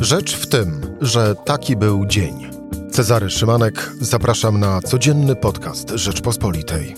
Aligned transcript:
Rzecz 0.00 0.36
w 0.36 0.46
tym, 0.46 0.80
że 1.00 1.34
taki 1.34 1.76
był 1.76 2.06
dzień. 2.06 2.50
Cezary 2.90 3.30
Szymanek, 3.30 3.90
zapraszam 4.00 4.60
na 4.60 4.80
codzienny 4.80 5.36
podcast 5.36 5.90
Rzeczpospolitej. 5.90 6.94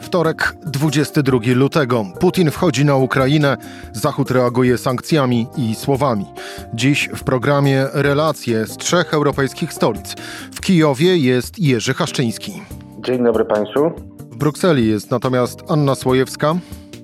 Wtorek, 0.00 0.56
22 0.66 1.38
lutego. 1.54 2.04
Putin 2.20 2.50
wchodzi 2.50 2.84
na 2.84 2.96
Ukrainę, 2.96 3.56
Zachód 3.92 4.30
reaguje 4.30 4.78
sankcjami 4.78 5.46
i 5.56 5.74
słowami. 5.74 6.26
Dziś 6.74 7.08
w 7.14 7.24
programie 7.24 7.86
relacje 7.92 8.66
z 8.66 8.76
trzech 8.76 9.14
europejskich 9.14 9.72
stolic. 9.72 10.14
W 10.54 10.60
Kijowie 10.60 11.16
jest 11.16 11.58
Jerzy 11.58 11.94
Haszczyński. 11.94 12.62
Dzień 13.00 13.24
dobry 13.24 13.44
Państwu. 13.44 13.90
W 14.18 14.36
Brukseli 14.36 14.88
jest 14.88 15.10
natomiast 15.10 15.62
Anna 15.68 15.94
Słojewska. 15.94 16.54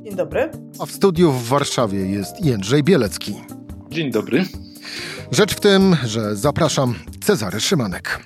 Dzień 0.05 0.16
dobry. 0.16 0.50
A 0.80 0.86
w 0.86 0.91
studiu 0.91 1.32
w 1.32 1.48
Warszawie 1.48 2.07
jest 2.07 2.45
Jędrzej 2.45 2.82
Bielecki. 2.82 3.34
Dzień 3.91 4.11
dobry. 4.11 4.45
Rzecz 5.31 5.54
w 5.54 5.61
tym, 5.61 5.96
że 6.04 6.36
zapraszam 6.36 6.95
Cezary 7.21 7.61
Szymanek. 7.61 8.21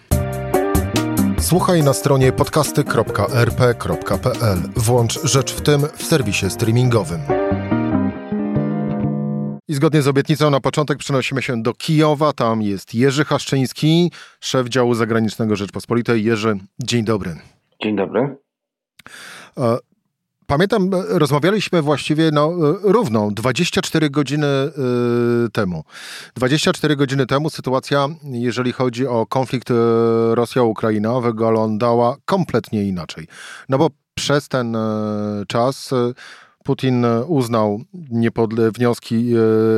Słuchaj 1.40 1.82
na 1.82 1.92
stronie 1.92 2.32
podcasty.rp.pl. 2.32 4.58
Włącz 4.76 5.24
Rzecz 5.24 5.52
w 5.52 5.60
tym 5.60 5.80
w 5.96 6.02
serwisie 6.02 6.50
streamingowym. 6.50 7.20
I 9.68 9.74
zgodnie 9.74 10.02
z 10.02 10.08
obietnicą 10.08 10.50
na 10.50 10.60
początek 10.60 10.98
przenosimy 10.98 11.42
się 11.42 11.62
do 11.62 11.74
Kijowa. 11.74 12.32
Tam 12.32 12.62
jest 12.62 12.94
Jerzy 12.94 13.24
Haszczyński, 13.24 14.12
szef 14.40 14.68
działu 14.68 14.94
zagranicznego 14.94 15.56
Rzeczpospolitej. 15.56 16.24
Jerzy, 16.24 16.58
dzień 16.78 17.04
dobry. 17.04 17.36
Dzień 17.82 17.96
dobry. 17.96 18.36
E, 20.48 20.54
Pamiętam, 20.54 20.94
e, 20.94 21.18
rozmawialiśmy 21.18 21.82
właściwie 21.82 22.30
no, 22.32 22.50
e, 22.50 22.74
równo 22.82 23.30
24 23.30 24.10
godziny 24.10 24.46
y, 25.46 25.50
temu. 25.50 25.84
24 26.36 26.96
godziny 26.96 27.26
temu 27.26 27.50
sytuacja, 27.50 28.08
jeżeli 28.22 28.72
chodzi 28.72 29.06
o 29.06 29.26
konflikt 29.26 29.68
Rosja-Ukraina, 30.34 31.20
wyglądała 31.20 32.16
kompletnie 32.24 32.84
inaczej. 32.84 33.26
No 33.68 33.78
bo 33.78 33.90
przez 34.14 34.48
ten 34.48 34.76
czas 35.48 35.90
Putin 36.64 37.06
uznał 37.26 37.80
niepodle 38.10 38.70
wnioski 38.70 39.34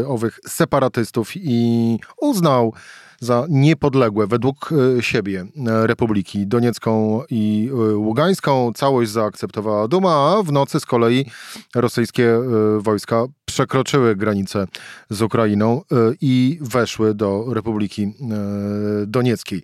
owych 0.06 0.40
separatystów 0.46 1.30
i 1.36 1.98
uznał 2.20 2.74
za 3.20 3.46
niepodległe 3.48 4.26
według 4.26 4.70
e, 4.98 5.02
siebie 5.02 5.46
e, 5.66 5.86
Republiki 5.86 6.46
Doniecką 6.46 7.22
i 7.30 7.70
e, 7.72 7.96
Ługańską. 7.96 8.72
Całość 8.72 9.10
zaakceptowała 9.10 9.88
Duma, 9.88 10.36
a 10.38 10.42
w 10.42 10.52
nocy 10.52 10.80
z 10.80 10.86
kolei 10.86 11.26
rosyjskie 11.74 12.40
wojska 12.78 13.24
przekroczyły 13.44 14.16
granicę 14.16 14.66
z 15.10 15.22
Ukrainą 15.22 15.82
i 16.20 16.58
weszły 16.60 17.14
do 17.14 17.54
Republiki 17.54 18.14
Donieckiej. 19.06 19.62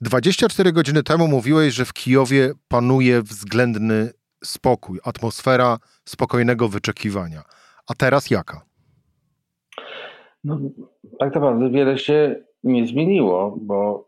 24 0.00 0.72
godziny 0.72 1.02
temu 1.02 1.28
mówiłeś, 1.28 1.74
że 1.74 1.84
w 1.84 1.92
Kijowie 1.92 2.52
panuje 2.68 3.22
względny 3.22 4.10
spokój, 4.44 4.98
atmosfera 5.04 5.78
spokojnego 6.04 6.68
wyczekiwania. 6.68 7.42
A 7.88 7.94
teraz 7.94 8.30
jaka? 8.30 8.62
No, 10.44 10.58
tak 11.18 11.34
naprawdę 11.34 11.70
wiele 11.70 11.98
się 11.98 12.42
nie 12.64 12.86
zmieniło, 12.86 13.58
bo 13.60 14.04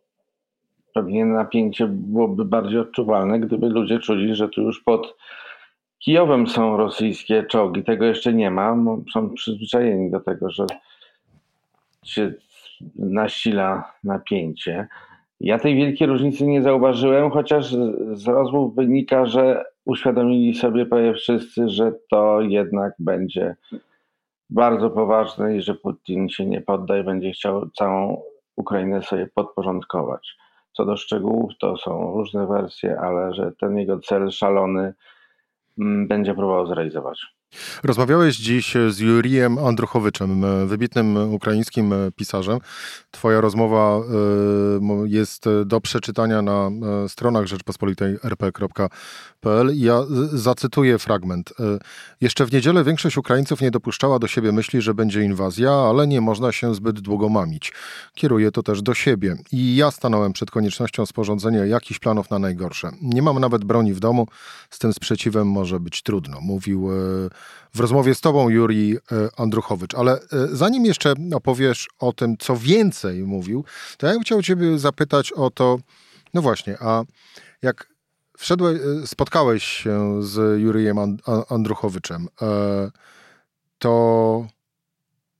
pewnie 0.94 1.24
napięcie 1.24 1.86
byłoby 1.86 2.44
bardziej 2.44 2.78
odczuwalne, 2.78 3.40
gdyby 3.40 3.68
ludzie 3.68 3.98
czuli, 3.98 4.34
że 4.34 4.48
tu 4.48 4.62
już 4.62 4.82
pod 4.82 5.16
Kijowem 6.04 6.46
są 6.46 6.76
rosyjskie 6.76 7.42
czołgi. 7.42 7.84
Tego 7.84 8.04
jeszcze 8.04 8.32
nie 8.32 8.50
ma. 8.50 8.76
Są 9.12 9.30
przyzwyczajeni 9.30 10.10
do 10.10 10.20
tego, 10.20 10.50
że 10.50 10.66
się 12.02 12.32
nasila 12.96 13.92
napięcie. 14.04 14.88
Ja 15.40 15.58
tej 15.58 15.76
wielkiej 15.76 16.06
różnicy 16.06 16.46
nie 16.46 16.62
zauważyłem, 16.62 17.30
chociaż 17.30 17.74
z 18.12 18.28
rozmów 18.28 18.74
wynika, 18.74 19.26
że 19.26 19.64
uświadomili 19.84 20.54
sobie 20.54 20.86
prawie 20.86 21.14
wszyscy, 21.14 21.68
że 21.68 21.92
to 22.10 22.40
jednak 22.40 22.94
będzie 22.98 23.56
bardzo 24.50 24.90
poważne 24.90 25.56
i 25.56 25.60
że 25.60 25.74
Putin 25.74 26.28
się 26.28 26.46
nie 26.46 26.60
podda 26.60 26.98
i 26.98 27.04
będzie 27.04 27.30
chciał 27.30 27.70
całą 27.70 28.22
Ukrainę 28.56 29.02
sobie 29.02 29.26
podporządkować. 29.34 30.36
Co 30.72 30.84
do 30.84 30.96
szczegółów, 30.96 31.52
to 31.60 31.76
są 31.76 32.12
różne 32.12 32.46
wersje, 32.46 33.00
ale 33.00 33.34
że 33.34 33.52
ten 33.60 33.78
jego 33.78 33.98
cel 33.98 34.30
szalony 34.30 34.94
mm, 35.78 36.08
będzie 36.08 36.34
próbował 36.34 36.66
zrealizować. 36.66 37.26
Rozmawiałeś 37.82 38.36
dziś 38.36 38.74
z 38.88 38.98
Jurijem 38.98 39.58
Andruchowiczem, 39.58 40.44
wybitnym 40.68 41.34
ukraińskim 41.34 41.94
pisarzem. 42.16 42.58
Twoja 43.10 43.40
rozmowa 43.40 43.96
e, 43.96 44.02
jest 45.04 45.44
do 45.66 45.80
przeczytania 45.80 46.42
na 46.42 46.70
e, 47.04 47.08
stronach 47.08 47.46
rzeczpospolitej 47.46 48.16
rp.pl. 48.24 49.70
Ja 49.74 50.02
zacytuję 50.32 50.98
fragment. 50.98 51.52
E, 51.60 51.78
Jeszcze 52.20 52.46
w 52.46 52.52
niedzielę 52.52 52.84
większość 52.84 53.16
Ukraińców 53.16 53.60
nie 53.60 53.70
dopuszczała 53.70 54.18
do 54.18 54.26
siebie 54.26 54.52
myśli, 54.52 54.82
że 54.82 54.94
będzie 54.94 55.22
inwazja, 55.22 55.72
ale 55.72 56.06
nie 56.06 56.20
można 56.20 56.52
się 56.52 56.74
zbyt 56.74 57.00
długo 57.00 57.28
mamić. 57.28 57.72
Kieruję 58.14 58.50
to 58.50 58.62
też 58.62 58.82
do 58.82 58.94
siebie. 58.94 59.36
I 59.52 59.76
ja 59.76 59.90
stanąłem 59.90 60.32
przed 60.32 60.50
koniecznością 60.50 61.06
sporządzenia 61.06 61.64
jakichś 61.64 62.00
planów 62.00 62.30
na 62.30 62.38
najgorsze. 62.38 62.90
Nie 63.02 63.22
mam 63.22 63.38
nawet 63.38 63.64
broni 63.64 63.92
w 63.94 64.00
domu, 64.00 64.26
z 64.70 64.78
tym 64.78 64.92
sprzeciwem 64.92 65.48
może 65.48 65.80
być 65.80 66.02
trudno, 66.02 66.40
mówił 66.40 66.88
w 67.74 67.80
rozmowie 67.80 68.14
z 68.14 68.20
Tobą, 68.20 68.48
Juri 68.48 68.96
e, 68.96 69.00
Andruchowicz. 69.36 69.94
Ale 69.94 70.12
e, 70.12 70.20
zanim 70.52 70.84
jeszcze 70.84 71.14
opowiesz 71.34 71.88
o 71.98 72.12
tym, 72.12 72.36
co 72.38 72.56
więcej 72.56 73.22
mówił, 73.22 73.64
to 73.98 74.06
ja 74.06 74.12
bym 74.12 74.22
chciał 74.22 74.42
Ciebie 74.42 74.78
zapytać 74.78 75.32
o 75.32 75.50
to, 75.50 75.78
no 76.34 76.42
właśnie, 76.42 76.76
a 76.80 77.02
jak 77.62 77.88
wszedłeś, 78.38 78.80
e, 78.80 79.06
spotkałeś 79.06 79.64
się 79.64 80.22
z 80.22 80.60
Jurijem 80.60 80.98
Andruchowiczem, 81.50 82.28
to 83.78 84.46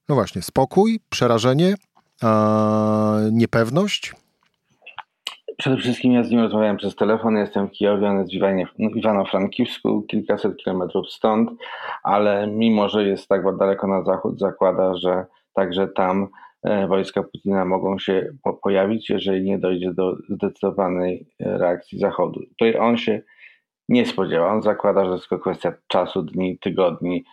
no 0.08 0.14
właśnie, 0.14 0.42
spokój, 0.42 1.00
przerażenie, 1.10 1.74
niepewność– 3.32 4.12
Przede 5.58 5.76
wszystkim 5.76 6.12
ja 6.12 6.24
z 6.24 6.30
nim 6.30 6.40
rozmawiałem 6.40 6.76
przez 6.76 6.96
telefon. 6.96 7.36
Jestem 7.36 7.68
w 7.68 7.70
Kijowie, 7.70 8.08
on 8.08 8.18
jest 8.18 8.30
w 8.30 8.96
Iwano-Frankiwsku, 8.96 10.06
kilkaset 10.06 10.56
kilometrów 10.56 11.10
stąd, 11.10 11.50
ale 12.02 12.46
mimo, 12.46 12.88
że 12.88 13.04
jest 13.08 13.28
tak 13.28 13.56
daleko 13.56 13.86
na 13.86 14.02
zachód, 14.02 14.38
zakłada, 14.38 14.96
że 14.96 15.26
także 15.54 15.88
tam 15.88 16.28
e, 16.62 16.86
wojska 16.86 17.22
Putina 17.22 17.64
mogą 17.64 17.98
się 17.98 18.32
pojawić, 18.62 19.10
jeżeli 19.10 19.42
nie 19.42 19.58
dojdzie 19.58 19.92
do 19.92 20.16
zdecydowanej 20.28 21.26
e, 21.40 21.58
reakcji 21.58 21.98
Zachodu. 21.98 22.40
Tutaj 22.40 22.78
on 22.78 22.96
się 22.96 23.22
nie 23.88 24.06
spodziewa. 24.06 24.52
On 24.52 24.62
zakłada, 24.62 25.04
że 25.04 25.10
jest 25.10 25.28
tylko 25.28 25.42
kwestia 25.42 25.72
czasu, 25.88 26.22
dni, 26.22 26.58
tygodni, 26.58 27.24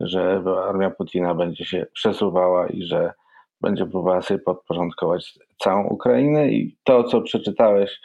że 0.00 0.42
armia 0.68 0.90
Putina 0.90 1.34
będzie 1.34 1.64
się 1.64 1.86
przesuwała 1.92 2.66
i 2.66 2.82
że 2.82 3.12
będzie 3.60 3.86
próbowała 3.86 4.22
sobie 4.22 4.40
podporządkować 4.40 5.38
całą 5.58 5.86
Ukrainę 5.86 6.48
i 6.48 6.76
to, 6.84 7.04
co 7.04 7.20
przeczytałeś, 7.20 8.00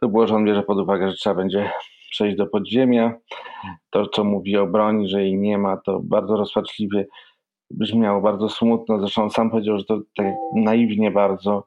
to 0.00 0.08
było, 0.08 0.26
że 0.26 0.34
on 0.34 0.44
bierze 0.44 0.62
pod 0.62 0.78
uwagę, 0.78 1.10
że 1.10 1.16
trzeba 1.16 1.36
będzie 1.36 1.70
przejść 2.10 2.36
do 2.36 2.46
podziemia. 2.46 3.14
To, 3.90 4.06
co 4.06 4.24
mówi 4.24 4.56
o 4.56 4.66
broni, 4.66 5.08
że 5.08 5.22
jej 5.22 5.38
nie 5.38 5.58
ma, 5.58 5.76
to 5.76 6.00
bardzo 6.00 6.36
rozpaczliwie 6.36 7.06
brzmiało, 7.70 8.20
bardzo 8.20 8.48
smutno. 8.48 9.00
Zresztą 9.00 9.30
sam 9.30 9.50
powiedział, 9.50 9.78
że 9.78 9.84
to 9.84 10.00
tak 10.16 10.26
naiwnie 10.54 11.10
bardzo 11.10 11.66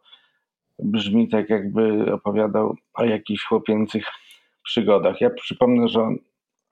brzmi, 0.79 1.29
tak 1.29 1.49
jakby 1.49 2.13
opowiadał 2.13 2.75
o 2.93 3.05
jakichś 3.05 3.43
chłopięcych 3.43 4.05
przygodach. 4.63 5.21
Ja 5.21 5.29
przypomnę, 5.29 5.87
że 5.87 6.01
on, 6.01 6.17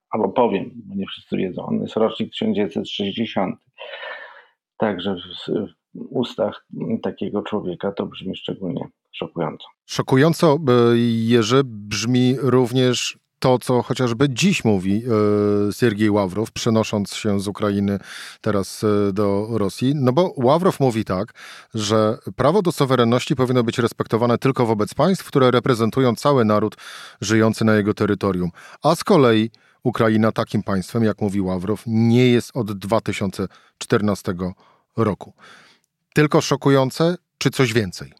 albo 0.09 0.29
powiem, 0.29 0.71
bo 0.75 0.95
nie 0.95 1.05
wszyscy 1.07 1.37
wiedzą, 1.37 1.65
on 1.65 1.81
jest 1.81 1.95
rocznik 1.95 2.31
1960. 2.31 3.55
Także 4.77 5.15
w, 5.15 5.49
ustach 6.09 6.65
takiego 7.03 7.41
człowieka 7.41 7.91
to 7.91 8.05
brzmi 8.05 8.35
szczególnie 8.35 8.87
szokująco. 9.11 9.67
Szokująco, 9.85 10.57
Jerzy, 11.27 11.61
brzmi 11.63 12.35
również 12.41 13.17
to, 13.39 13.59
co 13.59 13.81
chociażby 13.81 14.29
dziś 14.29 14.65
mówi 14.65 15.03
e, 15.69 15.73
Siergiej 15.73 16.09
Ławrow, 16.09 16.51
przenosząc 16.51 17.15
się 17.15 17.39
z 17.39 17.47
Ukrainy 17.47 17.99
teraz 18.41 18.83
e, 18.83 19.13
do 19.13 19.47
Rosji. 19.51 19.93
No 19.95 20.13
bo 20.13 20.33
Ławrow 20.37 20.79
mówi 20.79 21.05
tak, 21.05 21.33
że 21.73 22.17
prawo 22.35 22.61
do 22.61 22.71
suwerenności 22.71 23.35
powinno 23.35 23.63
być 23.63 23.79
respektowane 23.79 24.37
tylko 24.37 24.65
wobec 24.65 24.93
państw, 24.93 25.27
które 25.27 25.51
reprezentują 25.51 26.15
cały 26.15 26.45
naród 26.45 26.75
żyjący 27.21 27.65
na 27.65 27.75
jego 27.75 27.93
terytorium. 27.93 28.49
A 28.83 28.95
z 28.95 29.03
kolei 29.03 29.51
Ukraina 29.83 30.31
takim 30.31 30.63
państwem, 30.63 31.03
jak 31.03 31.21
mówi 31.21 31.41
Ławrow, 31.41 31.83
nie 31.87 32.27
jest 32.27 32.51
od 32.57 32.71
2014 32.71 34.35
roku 34.97 35.33
tylko 36.15 36.41
szokujące, 36.41 37.15
czy 37.37 37.49
coś 37.49 37.73
więcej? 37.73 38.11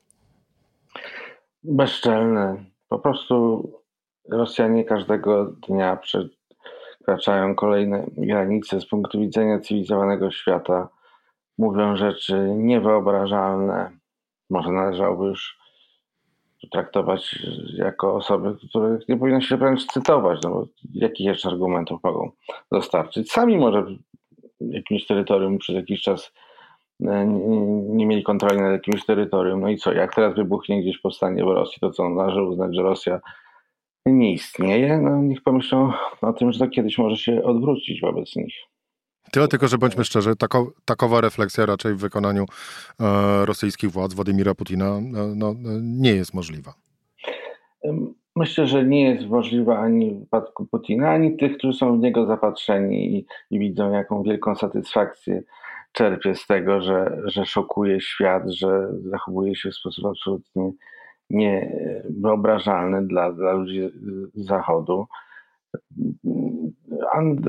Bezczelne. 1.64 2.66
Po 2.90 3.00
prostu 3.00 3.64
Rosjanie 4.30 4.84
każdego 4.84 5.46
dnia 5.46 5.98
przekraczają 5.98 7.56
kolejne 7.56 8.06
granice 8.18 8.82
z 8.82 8.88
punktu 8.88 9.20
widzenia 9.20 9.60
cywilizowanego 9.60 10.32
świata. 10.32 10.90
mówią 11.58 11.96
rzeczy 11.96 12.54
niewyobrażalne. 12.58 13.92
Może 14.50 14.72
należałoby 14.72 15.26
już 15.26 15.58
traktować 16.72 17.40
jako 17.78 18.16
osoby, 18.16 18.56
których 18.70 19.10
nie 19.10 19.18
powinno 19.18 19.42
się 19.42 19.58
wręcz 19.58 19.86
cytować, 19.86 20.40
no 20.44 20.50
bo 20.50 20.68
jakich 20.94 21.26
jeszcze 21.26 21.50
argumentów 21.50 22.04
mogą 22.04 22.32
dostarczyć. 22.72 23.32
Sami 23.32 23.58
może 23.58 23.84
w 24.62 24.74
jakimś 24.74 25.06
terytorium 25.06 25.58
przez 25.58 25.76
jakiś 25.76 26.02
czas 26.02 26.32
nie 27.00 28.06
mieli 28.06 28.24
kontroli 28.24 28.62
nad 28.62 28.72
jakimś 28.72 29.06
terytorium. 29.06 29.62
No 29.62 29.70
i 29.70 29.78
co, 29.78 29.94
jak 29.94 30.16
teraz 30.16 30.36
wybuchnie 30.36 30.82
gdzieś 30.82 30.98
powstanie 30.98 31.44
w 31.44 31.48
Rosji, 31.48 31.78
to 31.82 31.92
co, 31.92 32.10
należy 32.10 32.42
uznać, 32.42 32.76
że 32.76 32.82
Rosja 32.82 33.20
nie 34.06 34.34
istnieje? 34.34 34.98
No 34.98 35.22
niech 35.22 35.44
pomyślą 35.44 35.94
o 36.22 36.34
tym, 36.34 36.52
że 36.52 36.60
to 36.60 36.68
kiedyś 36.68 36.98
może 36.98 37.16
się 37.16 37.44
odwrócić 37.44 38.02
wobec 38.02 38.36
nich. 38.36 38.56
Tyle 39.32 39.48
tylko, 39.48 39.68
że 39.68 39.78
bądźmy 39.78 40.04
szczerzy, 40.04 40.36
tako, 40.36 40.72
takowa 40.86 41.22
refleksja 41.22 41.66
raczej 41.66 41.94
w 41.94 41.98
wykonaniu 41.98 42.46
e, 43.00 43.46
rosyjskich 43.46 43.92
władz, 43.92 44.14
Władimira 44.14 44.56
Putina, 44.56 44.86
e, 44.86 45.02
no, 45.36 45.50
e, 45.50 45.56
nie 45.82 46.12
jest 46.12 46.34
możliwa. 46.34 46.74
Myślę, 48.36 48.68
że 48.68 48.86
nie 48.86 49.02
jest 49.02 49.28
możliwa 49.28 49.80
ani 49.80 50.12
w 50.12 50.20
wypadku 50.20 50.66
Putina, 50.66 51.12
ani 51.12 51.38
tych, 51.38 51.58
którzy 51.58 51.78
są 51.78 51.98
w 51.98 52.02
niego 52.02 52.26
zapatrzeni 52.26 53.16
i, 53.16 53.26
i 53.52 53.60
widzą, 53.60 53.92
jaką 53.92 54.24
wielką 54.24 54.56
satysfakcję 54.56 55.44
czerpie 55.96 56.36
z 56.36 56.48
tego, 56.48 56.82
że, 56.82 57.22
że 57.26 57.46
szokuje 57.46 58.02
świat, 58.02 58.44
że 58.50 58.90
zachowuje 59.12 59.56
się 59.56 59.70
w 59.70 59.76
sposób 59.76 60.06
absolutnie 60.06 60.72
niewyobrażalny 61.30 63.08
dla, 63.08 63.32
dla 63.32 63.54
ludzi 63.54 63.90
z 64.34 64.46
Zachodu. 64.46 65.08
And, 67.12 67.40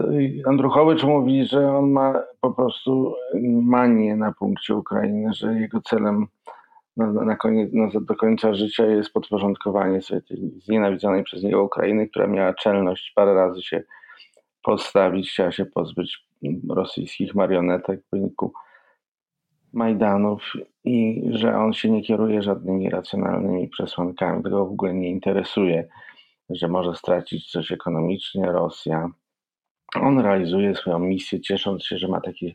Andruchowicz 0.46 1.04
mówi, 1.04 1.46
że 1.46 1.76
on 1.76 1.90
ma 1.90 2.22
po 2.40 2.50
prostu 2.50 3.14
manię 3.62 4.16
na 4.16 4.32
punkcie 4.32 4.75
Ukrainy, 4.75 5.34
że 5.34 5.54
jego 5.54 5.81
celem 5.81 6.26
na, 6.96 7.06
na 7.12 7.37
koniec, 7.37 7.72
na, 7.72 8.00
do 8.00 8.14
końca 8.14 8.54
życia 8.54 8.87
jest 8.87 9.12
podporządkowanie 9.12 10.02
sobie 10.02 10.20
tej 10.20 10.50
znienawidzonej 10.64 11.25
przez 11.25 11.42
niego 11.42 11.62
Ukrainy, 11.62 12.08
która 12.08 12.26
miała 12.26 12.54
czelność 12.54 13.12
parę 13.14 13.34
razy 13.34 13.62
się 13.62 13.82
postawić, 14.62 15.31
chciała 15.31 15.52
się 15.52 15.64
pozbyć 15.64 16.25
rosyjskich 16.69 17.35
marionetek 17.35 18.00
w 18.00 18.11
wyniku 18.11 18.53
Majdanów 19.73 20.53
i 20.85 21.23
że 21.31 21.59
on 21.59 21.73
się 21.73 21.91
nie 21.91 22.03
kieruje 22.03 22.43
żadnymi 22.43 22.91
racjonalnymi 22.91 23.69
przesłankami, 23.69 24.43
tego 24.43 24.67
w 24.67 24.71
ogóle 24.71 24.94
nie 24.94 25.11
interesuje, 25.11 25.88
że 26.50 26.69
może 26.69 26.94
stracić 26.94 27.50
coś 27.50 27.73
ekonomicznie 27.73 28.47
Rosja. 28.47 29.09
On 30.00 30.19
realizuje 30.19 30.75
swoją 30.75 30.99
misję, 30.99 31.41
ciesząc 31.41 31.85
się, 31.85 31.99
że 31.99 32.09
ma 32.09 32.21
takie 32.21 32.55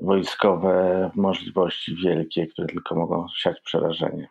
wojskowe 0.00 1.10
możliwości 1.14 1.96
wielkie, 2.04 2.46
które 2.46 2.68
tylko 2.68 2.94
mogą 2.94 3.26
siać 3.36 3.60
przerażenie. 3.60 4.28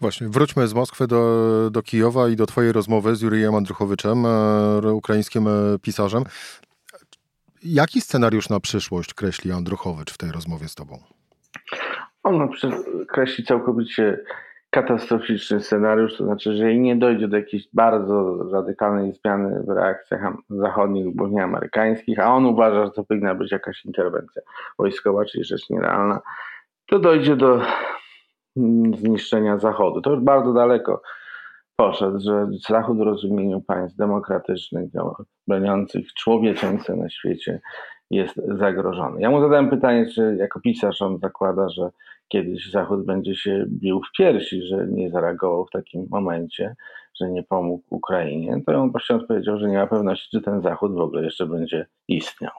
Właśnie, 0.00 0.28
wróćmy 0.28 0.68
z 0.68 0.74
Moskwy 0.74 1.06
do, 1.06 1.70
do 1.70 1.82
Kijowa 1.82 2.28
i 2.28 2.36
do 2.36 2.46
Twojej 2.46 2.72
rozmowy 2.72 3.16
z 3.16 3.22
Jurijem 3.22 3.54
Andruchowiczem, 3.54 4.26
e, 4.26 4.92
ukraińskim 4.92 5.48
e, 5.48 5.78
pisarzem. 5.82 6.24
Jaki 7.62 8.00
scenariusz 8.00 8.48
na 8.48 8.60
przyszłość 8.60 9.14
kreśli 9.14 9.52
Andruchowicz 9.52 10.12
w 10.12 10.18
tej 10.18 10.32
rozmowie 10.32 10.68
z 10.68 10.74
Tobą? 10.74 10.98
On 12.22 12.48
kreśli 13.08 13.44
całkowicie 13.44 14.24
katastroficzny 14.70 15.60
scenariusz, 15.60 16.16
to 16.16 16.24
znaczy, 16.24 16.56
że 16.56 16.74
nie 16.74 16.96
dojdzie 16.96 17.28
do 17.28 17.36
jakiejś 17.36 17.68
bardzo 17.72 18.48
radykalnej 18.52 19.12
zmiany 19.12 19.62
w 19.66 19.68
reakcjach 19.68 20.32
zachodnich, 20.48 21.16
głównie 21.16 21.44
amerykańskich, 21.44 22.18
a 22.18 22.34
on 22.34 22.46
uważa, 22.46 22.84
że 22.84 22.90
to 22.90 23.04
powinna 23.04 23.34
być 23.34 23.52
jakaś 23.52 23.84
interwencja 23.84 24.42
wojskowa, 24.78 25.24
czyli 25.24 25.44
rzecz 25.44 25.70
nierealna, 25.70 26.20
to 26.86 26.98
dojdzie 26.98 27.36
do 27.36 27.62
mm, 28.56 28.94
zniszczenia 28.96 29.58
Zachodu. 29.58 30.00
To 30.00 30.10
już 30.10 30.20
bardzo 30.20 30.52
daleko 30.52 31.02
poszedł, 31.80 32.20
że 32.20 32.46
Zachód 32.68 32.98
w 32.98 33.02
rozumieniu 33.02 33.60
państw 33.60 33.96
demokratycznych, 33.96 34.90
broniących 35.48 36.14
człowieczeństwa 36.14 36.96
na 36.96 37.10
świecie 37.10 37.60
jest 38.10 38.40
zagrożony. 38.58 39.20
Ja 39.20 39.30
mu 39.30 39.40
zadałem 39.40 39.70
pytanie, 39.70 40.06
czy 40.14 40.36
jako 40.38 40.60
pisarz 40.60 41.02
on 41.02 41.18
zakłada, 41.18 41.68
że 41.68 41.90
kiedyś 42.28 42.70
Zachód 42.70 43.06
będzie 43.06 43.34
się 43.34 43.64
bił 43.68 44.00
w 44.00 44.16
piersi, 44.18 44.62
że 44.62 44.86
nie 44.90 45.10
zareagował 45.10 45.66
w 45.66 45.70
takim 45.70 46.06
momencie, 46.10 46.74
że 47.20 47.30
nie 47.30 47.42
pomógł 47.42 47.84
Ukrainie, 47.90 48.62
to 48.66 48.72
on 48.72 48.90
właśnie 48.90 49.16
odpowiedział, 49.16 49.58
że 49.58 49.68
nie 49.68 49.78
ma 49.78 49.86
pewności, 49.86 50.28
czy 50.30 50.40
ten 50.40 50.62
Zachód 50.62 50.94
w 50.94 51.00
ogóle 51.00 51.24
jeszcze 51.24 51.46
będzie 51.46 51.86
istniał. 52.08 52.52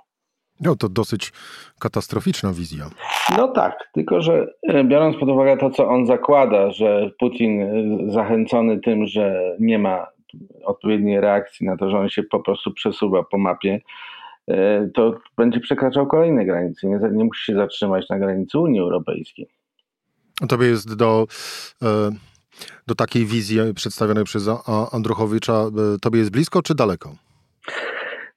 No 0.61 0.75
to 0.75 0.89
dosyć 0.89 1.31
katastroficzna 1.79 2.53
wizja. 2.53 2.89
No 3.37 3.47
tak, 3.47 3.89
tylko 3.93 4.21
że 4.21 4.47
e, 4.63 4.83
biorąc 4.83 5.17
pod 5.17 5.29
uwagę 5.29 5.57
to, 5.57 5.69
co 5.69 5.87
on 5.87 6.05
zakłada, 6.05 6.71
że 6.71 7.11
Putin 7.19 7.61
e, 7.61 8.11
zachęcony 8.11 8.79
tym, 8.79 9.05
że 9.05 9.55
nie 9.59 9.79
ma 9.79 10.07
odpowiedniej 10.65 11.21
reakcji 11.21 11.67
na 11.67 11.77
to, 11.77 11.89
że 11.89 11.97
on 11.97 12.09
się 12.09 12.23
po 12.23 12.39
prostu 12.39 12.73
przesuwa 12.73 13.23
po 13.23 13.37
mapie, 13.37 13.81
e, 14.47 14.89
to 14.93 15.17
będzie 15.37 15.59
przekraczał 15.59 16.07
kolejne 16.07 16.45
granice. 16.45 16.87
Nie, 16.87 16.99
nie 17.11 17.23
musi 17.23 17.45
się 17.45 17.55
zatrzymać 17.55 18.09
na 18.09 18.19
granicy 18.19 18.59
Unii 18.59 18.79
Europejskiej. 18.79 19.47
Tobie 20.49 20.67
jest 20.67 20.95
do, 20.95 21.27
do 22.87 22.95
takiej 22.95 23.25
wizji 23.25 23.57
przedstawionej 23.75 24.23
przez 24.23 24.49
Andruchowicza, 24.91 25.65
tobie 26.01 26.19
jest 26.19 26.31
blisko 26.31 26.61
czy 26.61 26.75
daleko? 26.75 27.15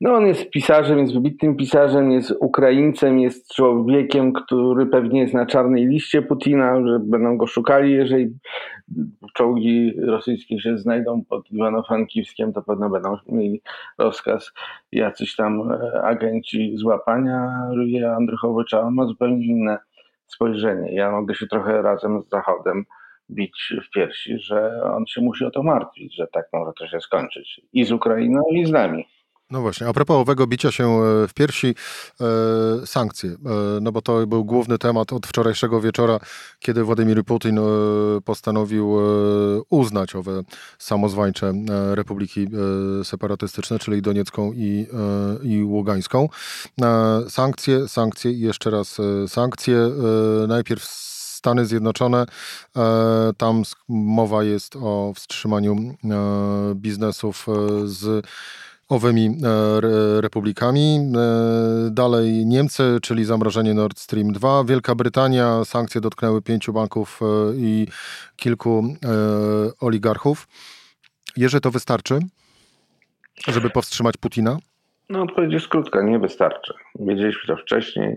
No 0.00 0.14
on 0.14 0.26
jest 0.26 0.50
pisarzem, 0.50 0.98
jest 0.98 1.14
wybitnym 1.14 1.56
pisarzem, 1.56 2.12
jest 2.12 2.34
Ukraińcem, 2.40 3.18
jest 3.18 3.54
człowiekiem, 3.54 4.32
który 4.32 4.86
pewnie 4.86 5.20
jest 5.20 5.34
na 5.34 5.46
czarnej 5.46 5.86
liście 5.86 6.22
Putina, 6.22 6.86
że 6.86 6.98
będą 6.98 7.36
go 7.36 7.46
szukali, 7.46 7.92
jeżeli 7.92 8.38
czołgi 9.34 9.92
rosyjskie 10.00 10.60
się 10.60 10.78
znajdą 10.78 11.24
pod 11.28 11.50
Iwano-Frankiwskiem, 11.50 12.52
to 12.52 12.62
pewno 12.62 12.90
będą 12.90 13.16
mieli 13.28 13.62
rozkaz 13.98 14.52
jacyś 14.92 15.36
tam 15.36 15.72
e, 15.72 16.02
agenci 16.02 16.76
złapania 16.76 17.52
Ruje 17.74 18.10
Andrychowicza. 18.10 18.80
On 18.80 18.94
ma 18.94 19.06
zupełnie 19.06 19.46
inne 19.46 19.78
spojrzenie. 20.26 20.94
Ja 20.94 21.10
mogę 21.10 21.34
się 21.34 21.46
trochę 21.46 21.82
razem 21.82 22.22
z 22.22 22.28
Zachodem 22.28 22.84
bić 23.30 23.74
w 23.86 23.90
piersi, 23.90 24.38
że 24.38 24.82
on 24.82 25.06
się 25.06 25.20
musi 25.20 25.44
o 25.44 25.50
to 25.50 25.62
martwić, 25.62 26.16
że 26.16 26.26
tak 26.32 26.46
może 26.52 26.72
to 26.78 26.88
się 26.88 27.00
skończyć. 27.00 27.60
I 27.72 27.84
z 27.84 27.92
Ukrainą, 27.92 28.42
i 28.50 28.66
z 28.66 28.70
nami. 28.70 29.04
No 29.54 29.60
właśnie, 29.60 29.88
a 29.88 29.92
propos 29.92 30.16
owego 30.16 30.46
bicia 30.46 30.72
się 30.72 30.84
e, 30.84 31.28
w 31.28 31.34
piersi, 31.34 31.74
e, 32.20 32.86
sankcje, 32.86 33.30
e, 33.30 33.36
no 33.80 33.92
bo 33.92 34.02
to 34.02 34.26
był 34.26 34.44
główny 34.44 34.78
temat 34.78 35.12
od 35.12 35.26
wczorajszego 35.26 35.80
wieczora, 35.80 36.20
kiedy 36.58 36.84
Władimir 36.84 37.24
Putin 37.24 37.58
e, 37.58 37.62
postanowił 38.24 39.00
e, 39.00 39.02
uznać 39.70 40.16
owe 40.16 40.42
samozwańcze 40.78 41.46
e, 41.46 41.94
republiki 41.94 42.48
separatystyczne, 43.04 43.78
czyli 43.78 44.02
Doniecką 44.02 44.52
i, 44.52 44.86
i 45.42 45.62
Ługańską. 45.62 46.28
sankcje, 47.28 47.88
sankcje 47.88 48.32
i 48.32 48.40
jeszcze 48.40 48.70
raz 48.70 48.98
sankcje. 49.28 49.90
najpierw 50.48 50.84
Stany 50.84 51.66
Zjednoczone. 51.66 52.26
Tam 53.36 53.62
mowa 53.88 54.44
jest 54.44 54.76
o 54.76 55.12
wstrzymaniu 55.16 55.76
biznesów 56.74 57.46
z 57.84 58.26
owymi 58.88 59.26
e, 59.26 60.20
republikami. 60.20 60.98
E, 61.16 61.90
dalej 61.90 62.46
Niemcy, 62.46 62.98
czyli 63.02 63.24
zamrożenie 63.24 63.74
Nord 63.74 63.98
Stream 63.98 64.32
2. 64.32 64.64
Wielka 64.64 64.94
Brytania, 64.94 65.64
sankcje 65.64 66.00
dotknęły 66.00 66.42
pięciu 66.42 66.72
banków 66.72 67.20
e, 67.22 67.24
i 67.56 67.86
kilku 68.36 68.96
oligarchów. 69.80 70.48
Jerzy, 71.36 71.60
to 71.60 71.70
wystarczy, 71.70 72.18
żeby 73.48 73.70
powstrzymać 73.70 74.16
Putina? 74.16 74.56
No 75.08 75.22
odpowiedź 75.22 75.52
jest 75.52 75.68
krótka, 75.68 76.02
nie 76.02 76.18
wystarczy. 76.18 76.74
Wiedzieliśmy 77.00 77.42
to 77.46 77.56
wcześniej 77.56 78.16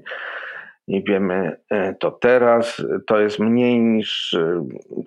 i 0.87 1.03
wiemy 1.03 1.57
to 1.99 2.11
teraz. 2.11 2.83
To 3.07 3.19
jest 3.19 3.39
mniej 3.39 3.79
niż 3.79 4.35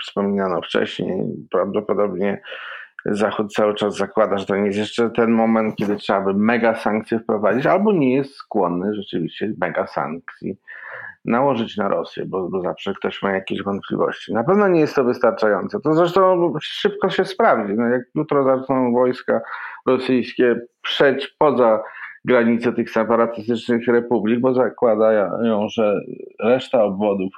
wspominano 0.02 0.62
wcześniej. 0.62 1.22
Prawdopodobnie 1.50 2.40
Zachód 3.06 3.52
cały 3.52 3.74
czas 3.74 3.96
zakłada, 3.96 4.38
że 4.38 4.46
to 4.46 4.56
nie 4.56 4.66
jest 4.66 4.78
jeszcze 4.78 5.10
ten 5.10 5.30
moment, 5.30 5.76
kiedy 5.76 5.96
trzeba 5.96 6.20
by 6.20 6.34
mega 6.34 6.74
sankcje 6.74 7.18
wprowadzić, 7.18 7.66
albo 7.66 7.92
nie 7.92 8.16
jest 8.16 8.34
skłonny 8.34 8.94
rzeczywiście 8.94 9.52
mega 9.60 9.86
sankcji 9.86 10.56
nałożyć 11.24 11.76
na 11.76 11.88
Rosję, 11.88 12.24
bo, 12.26 12.48
bo 12.48 12.62
zawsze 12.62 12.94
ktoś 12.94 13.22
ma 13.22 13.32
jakieś 13.32 13.62
wątpliwości. 13.62 14.32
Na 14.32 14.44
pewno 14.44 14.68
nie 14.68 14.80
jest 14.80 14.94
to 14.94 15.04
wystarczające. 15.04 15.80
To 15.80 15.94
zresztą 15.94 16.52
szybko 16.62 17.10
się 17.10 17.24
sprawdzi. 17.24 17.74
No 17.76 17.86
jak 17.86 18.02
jutro 18.14 18.44
zaczną 18.44 18.92
wojska 18.92 19.40
rosyjskie 19.86 20.60
przeć 20.82 21.34
poza 21.38 21.82
granice 22.24 22.72
tych 22.72 22.90
separatystycznych 22.90 23.86
republik, 23.86 24.40
bo 24.40 24.54
zakładają, 24.54 25.68
że 25.68 26.00
reszta 26.40 26.82
obwodów 26.82 27.32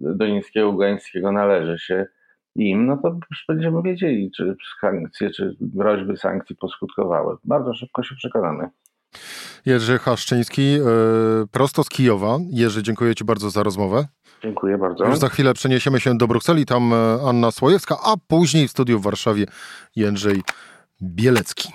Donieckiego, 0.00 0.68
Ługańskiego 0.68 1.32
należy 1.32 1.78
się 1.78 2.06
im, 2.54 2.86
no 2.86 2.96
to 2.96 3.08
już 3.08 3.44
będziemy 3.48 3.82
wiedzieli, 3.82 4.30
czy 4.36 4.56
sankcje, 4.80 5.30
czy 5.30 5.56
groźby 5.60 6.16
sankcji 6.16 6.56
poskutkowały. 6.56 7.36
Bardzo 7.44 7.74
szybko 7.74 8.02
się 8.02 8.14
przekonamy. 8.14 8.68
Jerzy 9.66 9.98
Haszczyński, 9.98 10.72
yy, 10.72 10.80
prosto 11.50 11.84
z 11.84 11.88
Kijowa. 11.88 12.38
Jerzy, 12.50 12.82
dziękuję 12.82 13.14
Ci 13.14 13.24
bardzo 13.24 13.50
za 13.50 13.62
rozmowę. 13.62 14.06
Dziękuję 14.42 14.78
bardzo. 14.78 15.04
Już 15.04 15.18
za 15.18 15.28
chwilę 15.28 15.54
przeniesiemy 15.54 16.00
się 16.00 16.18
do 16.18 16.26
Brukseli, 16.26 16.66
tam 16.66 16.92
e, 16.92 16.96
Anna 17.28 17.50
Słojewska, 17.50 17.96
a 18.04 18.14
później 18.28 18.68
w 18.68 18.70
studiu 18.70 18.98
w 18.98 19.02
Warszawie 19.02 19.46
Jędrzej 19.96 20.42
Bielecki. 21.02 21.72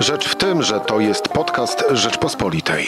Rzecz 0.00 0.28
w 0.28 0.36
tym, 0.36 0.62
że 0.62 0.80
to 0.80 1.00
jest 1.00 1.28
podcast 1.28 1.84
Rzeczpospolitej. 1.90 2.86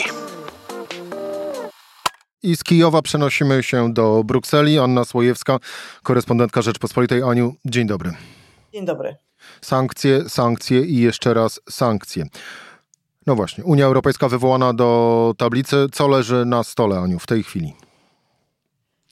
I 2.43 2.57
z 2.57 2.65
Kijowa 2.65 3.03
przenosimy 3.03 3.63
się 3.63 3.93
do 3.93 4.25
Brukseli. 4.25 4.79
Anna 4.79 5.05
Słojewska, 5.05 5.59
korespondentka 6.03 6.63
Rzeczpospolitej. 6.63 7.23
Aniu, 7.23 7.55
dzień 7.65 7.87
dobry. 7.87 8.13
Dzień 8.73 8.87
dobry. 8.87 9.17
Sankcje, 9.61 10.29
sankcje 10.29 10.81
i 10.81 10.97
jeszcze 10.97 11.35
raz 11.35 11.61
sankcje. 11.71 12.27
No 13.27 13.35
właśnie, 13.35 13.65
Unia 13.65 13.87
Europejska 13.87 14.29
wywołana 14.29 14.73
do 14.73 15.35
tablicy. 15.39 15.87
Co 15.93 16.09
leży 16.09 16.45
na 16.45 16.65
stole, 16.65 16.99
Aniu, 16.99 17.19
w 17.19 17.27
tej 17.27 17.43
chwili? 17.43 17.75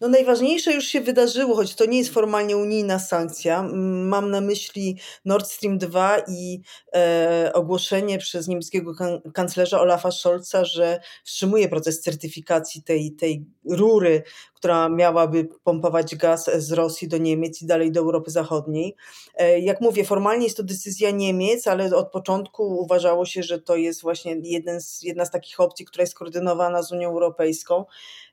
No 0.00 0.08
najważniejsze 0.08 0.72
już 0.72 0.84
się 0.84 1.00
wydarzyło, 1.00 1.56
choć 1.56 1.74
to 1.74 1.86
nie 1.86 1.98
jest 1.98 2.12
formalnie 2.12 2.56
unijna 2.56 2.98
sankcja. 2.98 3.62
Mam 3.72 4.30
na 4.30 4.40
myśli 4.40 4.98
Nord 5.24 5.48
Stream 5.48 5.78
2 5.78 6.18
i 6.28 6.60
e, 6.94 7.50
ogłoszenie 7.54 8.18
przez 8.18 8.48
niemieckiego 8.48 8.94
kan 8.94 9.20
kanclerza 9.34 9.80
Olafa 9.80 10.10
Scholza, 10.10 10.64
że 10.64 11.00
wstrzymuje 11.24 11.68
proces 11.68 12.00
certyfikacji 12.00 12.82
tej, 12.82 13.12
tej 13.12 13.44
rury, 13.70 14.22
która 14.58 14.88
miałaby 14.88 15.48
pompować 15.64 16.16
gaz 16.16 16.50
z 16.58 16.72
Rosji 16.72 17.08
do 17.08 17.18
Niemiec 17.18 17.62
i 17.62 17.66
dalej 17.66 17.92
do 17.92 18.00
Europy 18.00 18.30
Zachodniej. 18.30 18.96
E, 19.34 19.60
jak 19.60 19.80
mówię, 19.80 20.04
formalnie 20.04 20.44
jest 20.44 20.56
to 20.56 20.62
decyzja 20.62 21.10
Niemiec, 21.10 21.66
ale 21.66 21.96
od 21.96 22.10
początku 22.10 22.78
uważało 22.80 23.24
się, 23.24 23.42
że 23.42 23.58
to 23.58 23.76
jest 23.76 24.02
właśnie 24.02 24.36
jeden 24.42 24.80
z, 24.80 25.02
jedna 25.02 25.24
z 25.24 25.30
takich 25.30 25.60
opcji, 25.60 25.86
która 25.86 26.02
jest 26.02 26.14
koordynowana 26.14 26.82
z 26.82 26.92
Unią 26.92 27.08
Europejską. 27.08 27.84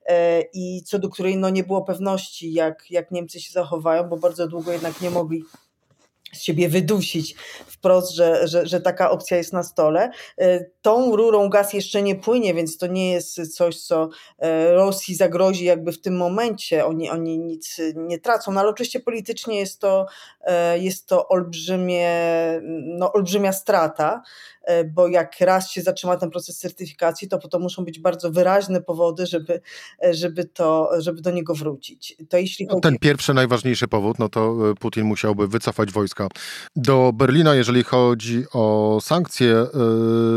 E, 0.06 0.42
i 0.54 0.84
co 0.86 1.00
do 1.00 1.10
której 1.10 1.38
no, 1.38 1.50
nie 1.50 1.64
było 1.64 1.82
pewności, 1.82 2.54
jak, 2.54 2.92
jak 2.92 3.12
Niemcy 3.12 3.40
się 3.40 3.52
zachowają, 3.52 4.04
bo 4.04 4.18
bardzo 4.18 4.48
długo 4.48 4.72
jednak 4.72 5.02
nie 5.02 5.10
mogli 5.10 5.44
z 6.36 6.42
siebie 6.42 6.70
wydusić 6.70 7.36
wprost, 7.68 8.16
że, 8.16 8.48
że, 8.48 8.68
że 8.68 8.82
taka 8.82 9.12
opcja 9.12 9.38
jest 9.38 9.54
na 9.54 9.64
stole. 9.64 10.12
E, 10.38 10.66
tą 10.82 11.16
rurą 11.16 11.50
gaz 11.50 11.74
jeszcze 11.74 12.02
nie 12.02 12.16
płynie, 12.16 12.54
więc 12.54 12.78
to 12.78 12.88
nie 12.88 13.12
jest 13.12 13.56
coś, 13.56 13.82
co 13.82 14.10
e, 14.38 14.74
Rosji 14.74 15.16
zagrozi 15.16 15.66
jakby 15.66 15.92
w 15.92 16.02
tym 16.02 16.18
momencie. 16.18 16.86
Oni, 16.86 17.10
oni 17.10 17.40
nic 17.40 17.82
nie 17.96 18.20
tracą, 18.20 18.52
no 18.52 18.60
ale 18.60 18.70
oczywiście 18.70 19.00
politycznie 19.00 19.60
jest 19.60 19.82
to, 19.82 20.06
jest 20.76 21.08
to 21.08 21.28
olbrzymie, 21.28 22.12
no, 22.84 23.14
olbrzymia 23.14 23.52
strata. 23.52 24.22
E, 24.66 24.84
bo 24.84 25.08
jak 25.08 25.40
raz 25.40 25.72
się 25.72 25.82
zatrzyma 25.82 26.18
ten 26.18 26.30
proces 26.30 26.58
certyfikacji, 26.58 27.28
to 27.28 27.40
potem 27.40 27.62
muszą 27.62 27.86
być 27.86 28.00
bardzo 28.00 28.32
wyraźne 28.32 28.82
powody, 28.82 29.26
żeby, 29.26 29.62
e, 30.04 30.14
żeby, 30.14 30.46
to, 30.46 30.90
żeby 30.98 31.22
do 31.22 31.32
niego 31.32 31.56
wrócić. 31.56 32.16
To 32.30 32.38
jeśli 32.38 32.66
no, 32.66 32.74
chodzi... 32.74 32.82
Ten 32.82 32.98
pierwszy, 33.00 33.34
najważniejszy 33.34 33.88
powód, 33.88 34.20
no 34.20 34.30
to 34.30 34.72
e, 34.72 34.76
Putin 34.76 35.04
musiałby 35.04 35.48
wycofać 35.48 35.92
wojska 35.92 36.25
do 36.76 37.12
Berlina. 37.14 37.56
Jeżeli 37.56 37.84
chodzi 37.84 38.44
o 38.54 38.98
sankcje, 39.02 39.66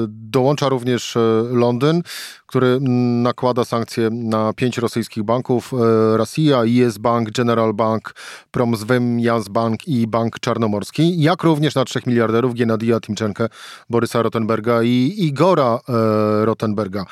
dołącza 0.08 0.68
również 0.68 1.18
Londyn, 1.50 2.02
który 2.46 2.78
nakłada 2.80 3.64
sankcje 3.64 4.10
na 4.10 4.52
pięć 4.52 4.78
rosyjskich 4.78 5.24
banków, 5.24 5.72
Rosja, 6.14 6.64
IS 6.64 6.98
Bank, 6.98 7.30
General 7.30 7.74
Bank, 7.74 8.14
Promsvemjaz 8.50 9.48
Bank 9.48 9.88
i 9.88 10.06
Bank 10.06 10.40
Czarnomorski, 10.40 11.20
jak 11.20 11.42
również 11.42 11.74
na 11.74 11.84
trzech 11.84 12.06
miliarderów 12.06 12.54
Gennadija 12.54 13.00
Timczenkę, 13.00 13.48
Borysa 13.90 14.22
Rotenberga 14.22 14.82
i 14.82 15.14
Igora 15.18 15.80
e, 15.88 16.44
Rotenberga. 16.44 17.04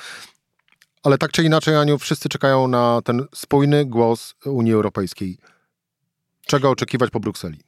Ale 1.03 1.19
tak 1.19 1.33
czy 1.33 1.45
inaczej, 1.45 1.77
Aniu, 1.77 1.99
wszyscy 1.99 2.29
czekają 2.29 2.69
na 2.69 3.01
ten 3.05 3.27
spójny 3.35 3.85
głos 3.85 4.35
Unii 4.45 4.73
Europejskiej. 4.73 5.39
Czego 6.47 6.71
oczekiwać 6.71 7.11
po 7.11 7.21
Brukseli? 7.21 7.66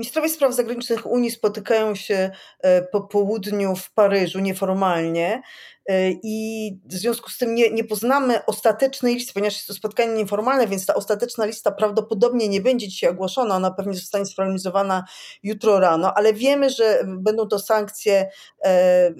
Ministrowie 0.00 0.28
spraw 0.28 0.54
zagranicznych 0.54 1.06
Unii 1.06 1.30
spotykają 1.30 1.94
się 1.94 2.30
e, 2.60 2.82
po 2.82 3.00
południu 3.00 3.76
w 3.76 3.92
Paryżu 3.92 4.40
nieformalnie 4.40 5.42
e, 5.86 6.10
i 6.10 6.70
w 6.84 6.94
związku 6.94 7.30
z 7.30 7.38
tym 7.38 7.54
nie, 7.54 7.70
nie 7.70 7.84
poznamy 7.84 8.44
ostatecznej 8.46 9.14
listy, 9.14 9.32
ponieważ 9.32 9.54
jest 9.54 9.66
to 9.66 9.74
spotkanie 9.74 10.12
nieformalne, 10.12 10.66
więc 10.66 10.86
ta 10.86 10.94
ostateczna 10.94 11.44
lista 11.44 11.72
prawdopodobnie 11.72 12.48
nie 12.48 12.60
będzie 12.60 12.88
dzisiaj 12.88 13.10
ogłoszona, 13.10 13.56
ona 13.56 13.70
pewnie 13.70 13.94
zostanie 13.94 14.26
sfinalizowana 14.26 15.04
jutro 15.42 15.80
rano, 15.80 16.14
ale 16.14 16.34
wiemy, 16.34 16.70
że 16.70 17.02
będą 17.06 17.48
to 17.48 17.58
sankcje 17.58 18.30
e, 18.64 19.14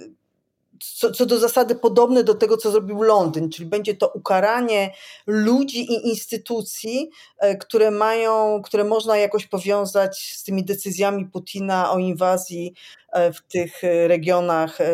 co, 0.81 1.13
co 1.13 1.27
do 1.27 1.39
zasady 1.39 1.75
podobne 1.75 2.25
do 2.25 2.35
tego, 2.35 2.57
co 2.57 2.71
zrobił 2.71 3.03
Londyn, 3.03 3.51
czyli 3.51 3.69
będzie 3.69 3.95
to 3.95 4.09
ukaranie 4.09 4.95
ludzi 5.27 5.81
i 5.81 6.09
instytucji, 6.09 7.11
e, 7.39 7.57
które 7.57 7.91
mają, 7.91 8.63
które 8.65 8.85
można 8.85 9.17
jakoś 9.17 9.47
powiązać 9.47 10.35
z 10.37 10.45
tymi 10.45 10.65
decyzjami 10.65 11.27
Putina 11.27 11.93
o 11.93 11.99
inwazji 11.99 12.75
w 13.13 13.53
tych 13.53 13.85
e, 13.85 14.09
regionach 14.09 14.81
e, 14.81 14.85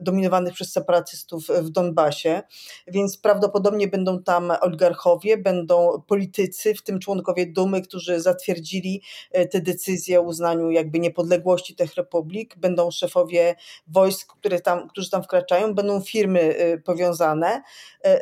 dominowanych 0.00 0.54
przez 0.54 0.72
separatystów 0.72 1.48
w 1.48 1.70
Donbasie, 1.70 2.42
więc 2.86 3.16
prawdopodobnie 3.16 3.88
będą 3.88 4.22
tam 4.22 4.52
oligarchowie, 4.60 5.36
będą 5.36 6.02
politycy, 6.06 6.74
w 6.74 6.82
tym 6.82 6.98
członkowie 6.98 7.46
Dumy, 7.46 7.82
którzy 7.82 8.20
zatwierdzili 8.20 9.02
te 9.50 9.60
decyzje 9.60 10.20
o 10.20 10.22
uznaniu 10.22 10.70
jakby 10.70 10.98
niepodległości 10.98 11.76
tych 11.76 11.94
republik, 11.94 12.56
będą 12.56 12.90
szefowie 12.90 13.54
wojsk, 13.86 14.32
które 14.32 14.60
tam, 14.60 14.88
którzy 14.88 15.10
tam 15.10 15.22
wkraczają, 15.22 15.74
będą 15.74 16.00
firmy 16.00 16.54
powiązane. 16.84 17.62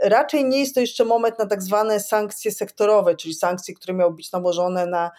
Raczej 0.03 0.45
nie 0.45 0.61
jest 0.61 0.75
to 0.75 0.81
jeszcze 0.81 1.05
moment 1.05 1.39
na 1.39 1.47
tak 1.47 1.63
zwane 1.63 2.01
sankcje 2.01 2.53
sektorowe, 2.53 3.17
czyli 3.17 3.35
sankcje, 3.35 3.75
które 3.75 3.95
miały 3.95 4.15
być 4.15 4.33
nałożone 4.33 4.87
na, 4.87 5.11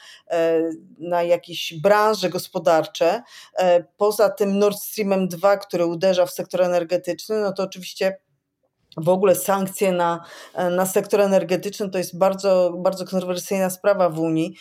na 0.98 1.24
jakieś 1.24 1.74
branże 1.82 2.30
gospodarcze 2.30 3.24
poza 4.02 4.30
tym 4.30 4.60
Nord 4.60 4.78
Streamem 4.78 5.28
2, 5.28 5.58
który 5.58 5.86
uderza 5.86 6.26
w 6.26 6.32
sektor 6.32 6.62
energetyczny, 6.62 7.42
no 7.42 7.54
to 7.54 7.64
oczywiście 7.64 8.18
w 8.98 9.10
ogóle 9.10 9.36
sankcje 9.36 9.92
na, 9.92 10.24
na 10.72 10.86
sektor 10.86 11.22
energetyczny 11.22 11.90
to 11.90 11.98
jest 11.98 12.18
bardzo, 12.18 12.74
bardzo 12.78 13.06
kontrowersyjna 13.06 13.70
sprawa 13.70 14.10
w 14.10 14.20
Unii 14.20 14.56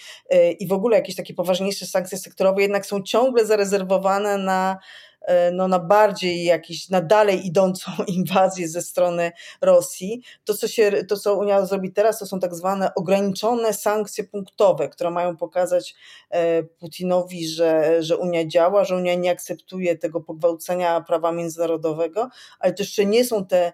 i 0.60 0.66
w 0.66 0.72
ogóle 0.72 0.96
jakieś 0.96 1.16
takie 1.16 1.34
poważniejsze 1.34 1.86
sankcje 1.86 2.18
sektorowe 2.18 2.62
jednak 2.62 2.86
są 2.86 3.02
ciągle 3.02 3.46
zarezerwowane 3.46 4.38
na 4.38 4.78
E, 5.20 5.50
no, 5.50 5.68
na 5.68 5.78
bardziej 5.78 6.44
jakiś, 6.44 6.88
na 6.88 7.00
dalej 7.00 7.46
idącą 7.46 7.90
inwazję 8.18 8.68
ze 8.68 8.82
strony 8.82 9.32
Rosji. 9.60 10.22
To 10.44 10.54
co, 10.54 10.68
się, 10.68 10.92
to, 11.08 11.16
co 11.16 11.34
Unia 11.34 11.66
zrobi 11.66 11.92
teraz, 11.92 12.18
to 12.18 12.26
są 12.26 12.40
tak 12.40 12.54
zwane 12.54 12.94
ograniczone 12.94 13.74
sankcje 13.74 14.24
punktowe, 14.24 14.88
które 14.88 15.10
mają 15.10 15.36
pokazać 15.36 15.94
e, 16.30 16.62
Putinowi, 16.62 17.48
że, 17.48 18.02
że 18.02 18.16
Unia 18.16 18.44
działa, 18.46 18.84
że 18.84 18.96
Unia 18.96 19.14
nie 19.14 19.30
akceptuje 19.30 19.98
tego 19.98 20.20
pogwałcenia 20.20 21.00
prawa 21.00 21.32
międzynarodowego, 21.32 22.28
ale 22.60 22.72
to 22.72 22.82
jeszcze 22.82 23.06
nie 23.06 23.24
są 23.24 23.46
te 23.46 23.72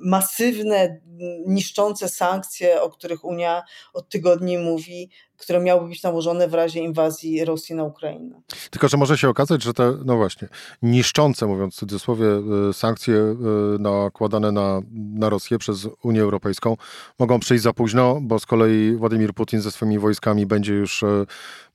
masywne, 0.00 1.00
niszczące 1.46 2.08
sankcje, 2.08 2.82
o 2.82 2.90
których 2.90 3.24
Unia 3.24 3.62
od 3.92 4.08
tygodni 4.08 4.58
mówi, 4.58 5.10
które 5.36 5.60
miałyby 5.60 5.88
być 5.88 6.02
nałożone 6.02 6.48
w 6.48 6.54
razie 6.54 6.80
inwazji 6.80 7.44
Rosji 7.44 7.74
na 7.74 7.84
Ukrainę. 7.84 8.42
Tylko, 8.70 8.88
że 8.88 8.96
może 8.96 9.18
się 9.18 9.28
okazać, 9.28 9.62
że 9.62 9.74
te, 9.74 9.94
no 10.04 10.16
właśnie, 10.16 10.48
niszczące, 10.82 11.46
mówiąc 11.46 11.74
w 11.74 11.78
cudzysłowie, 11.78 12.26
e, 12.68 12.72
sankcje 12.72 13.14
e, 13.14 13.34
nakładane 13.78 14.52
na, 14.52 14.80
na 14.92 15.28
Rosję 15.28 15.58
przez 15.58 15.88
Unię 16.02 16.22
Europejską 16.22 16.76
mogą 17.18 17.40
przyjść 17.40 17.64
za 17.64 17.72
późno, 17.72 18.18
bo 18.22 18.38
z 18.38 18.46
kolei 18.46 18.96
Władimir 18.96 19.34
Putin 19.34 19.60
ze 19.60 19.70
swoimi 19.70 19.98
wojskami 19.98 20.46
będzie 20.46 20.74
już, 20.74 21.02
e, 21.02 21.26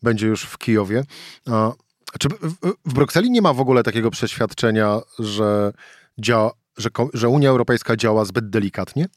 będzie 0.02 0.28
już 0.28 0.44
w 0.44 0.58
Kijowie. 0.58 1.04
A, 1.50 1.72
czy 2.20 2.30
w, 2.30 2.56
w 2.86 2.94
Brukseli 2.94 3.32
nie 3.32 3.42
ma 3.42 3.54
w 3.54 3.62
ogóle 3.62 3.84
takiego 3.84 4.12
przeświadczenia, 4.12 5.00
że 5.20 5.74
działa 6.18 6.52
że, 6.78 6.90
że 7.14 7.30
Unia 7.30 7.50
Europejska 7.50 7.96
działa 7.96 8.26
zbyt 8.26 8.50
delikatnie? 8.50 9.08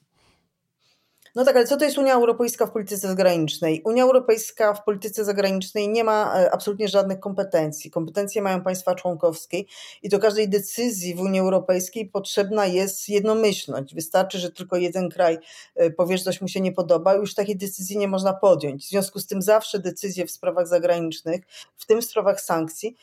No 1.36 1.44
tak, 1.44 1.56
ale 1.56 1.66
co 1.66 1.76
to 1.76 1.84
jest 1.84 1.98
Unia 1.98 2.14
Europejska 2.14 2.66
w 2.66 2.70
polityce 2.70 3.08
zagranicznej? 3.08 3.82
Unia 3.84 4.02
Europejska 4.02 4.74
w 4.74 4.84
polityce 4.84 5.24
zagranicznej 5.24 5.88
nie 5.88 6.04
ma 6.04 6.34
e, 6.34 6.50
absolutnie 6.52 6.88
żadnych 6.88 7.20
kompetencji. 7.20 7.90
Kompetencje 7.90 8.42
mają 8.42 8.60
państwa 8.60 8.94
członkowskie 8.94 9.62
i 10.02 10.08
do 10.08 10.18
każdej 10.18 10.48
decyzji 10.48 11.14
w 11.14 11.20
Unii 11.20 11.40
Europejskiej 11.40 12.06
potrzebna 12.10 12.66
jest 12.66 13.08
jednomyślność. 13.08 13.94
Wystarczy, 13.94 14.38
że 14.38 14.50
tylko 14.50 14.76
jeden 14.76 15.08
kraj 15.08 15.38
e, 15.74 15.90
powie, 15.90 16.18
że 16.18 16.24
coś 16.24 16.40
mu 16.40 16.48
się 16.48 16.60
nie 16.60 16.72
podoba, 16.72 17.14
już 17.14 17.34
takiej 17.34 17.56
decyzji 17.56 17.98
nie 17.98 18.08
można 18.08 18.32
podjąć. 18.32 18.84
W 18.84 18.88
związku 18.88 19.18
z 19.18 19.26
tym 19.26 19.42
zawsze 19.42 19.78
decyzje 19.78 20.26
w 20.26 20.30
sprawach 20.30 20.66
zagranicznych, 20.66 21.40
w 21.76 21.86
tym 21.86 22.02
w 22.02 22.04
sprawach 22.04 22.40
sankcji, 22.40 22.96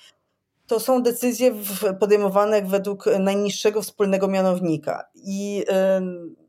to 0.68 0.80
są 0.80 1.04
decyzje 1.04 1.54
podejmowane 2.00 2.62
według 2.62 3.06
najniższego 3.20 3.82
wspólnego 3.82 4.28
mianownika. 4.28 5.04
I, 5.16 5.66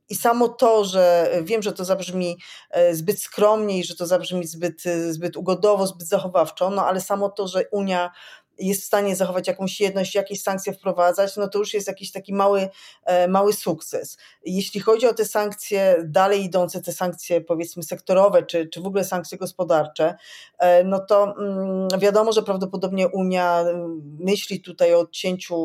I 0.08 0.14
samo 0.14 0.48
to, 0.48 0.84
że 0.84 1.30
wiem, 1.42 1.62
że 1.62 1.72
to 1.72 1.84
zabrzmi 1.84 2.38
e, 2.70 2.94
zbyt 2.94 3.22
skromnie 3.22 3.78
i 3.78 3.84
że 3.84 3.96
to 3.96 4.06
zabrzmi 4.06 4.46
zbyt, 4.46 4.82
zbyt 5.10 5.36
ugodowo, 5.36 5.86
zbyt 5.86 6.08
zachowawczo, 6.08 6.70
no 6.70 6.86
ale 6.86 7.00
samo 7.00 7.28
to, 7.28 7.48
że 7.48 7.64
Unia 7.70 8.10
jest 8.58 8.82
w 8.82 8.84
stanie 8.84 9.16
zachować 9.16 9.48
jakąś 9.48 9.80
jedność, 9.80 10.14
jakieś 10.14 10.42
sankcje 10.42 10.72
wprowadzać, 10.72 11.36
no 11.36 11.48
to 11.48 11.58
już 11.58 11.74
jest 11.74 11.88
jakiś 11.88 12.12
taki 12.12 12.34
mały, 12.34 12.68
e, 13.04 13.28
mały 13.28 13.52
sukces. 13.52 14.18
Jeśli 14.44 14.80
chodzi 14.80 15.06
o 15.06 15.14
te 15.14 15.24
sankcje 15.24 15.96
dalej 16.04 16.44
idące, 16.44 16.82
te 16.82 16.92
sankcje 16.92 17.40
powiedzmy 17.40 17.82
sektorowe, 17.82 18.42
czy, 18.42 18.68
czy 18.68 18.80
w 18.80 18.86
ogóle 18.86 19.04
sankcje 19.04 19.38
gospodarcze, 19.38 20.14
e, 20.58 20.84
no 20.84 20.98
to 20.98 21.34
mm, 21.38 21.88
wiadomo, 21.98 22.32
że 22.32 22.42
prawdopodobnie 22.42 23.08
Unia 23.08 23.60
mm, 23.60 24.16
myśli 24.20 24.60
tutaj 24.60 24.94
o 24.94 24.98
odcięciu, 24.98 25.56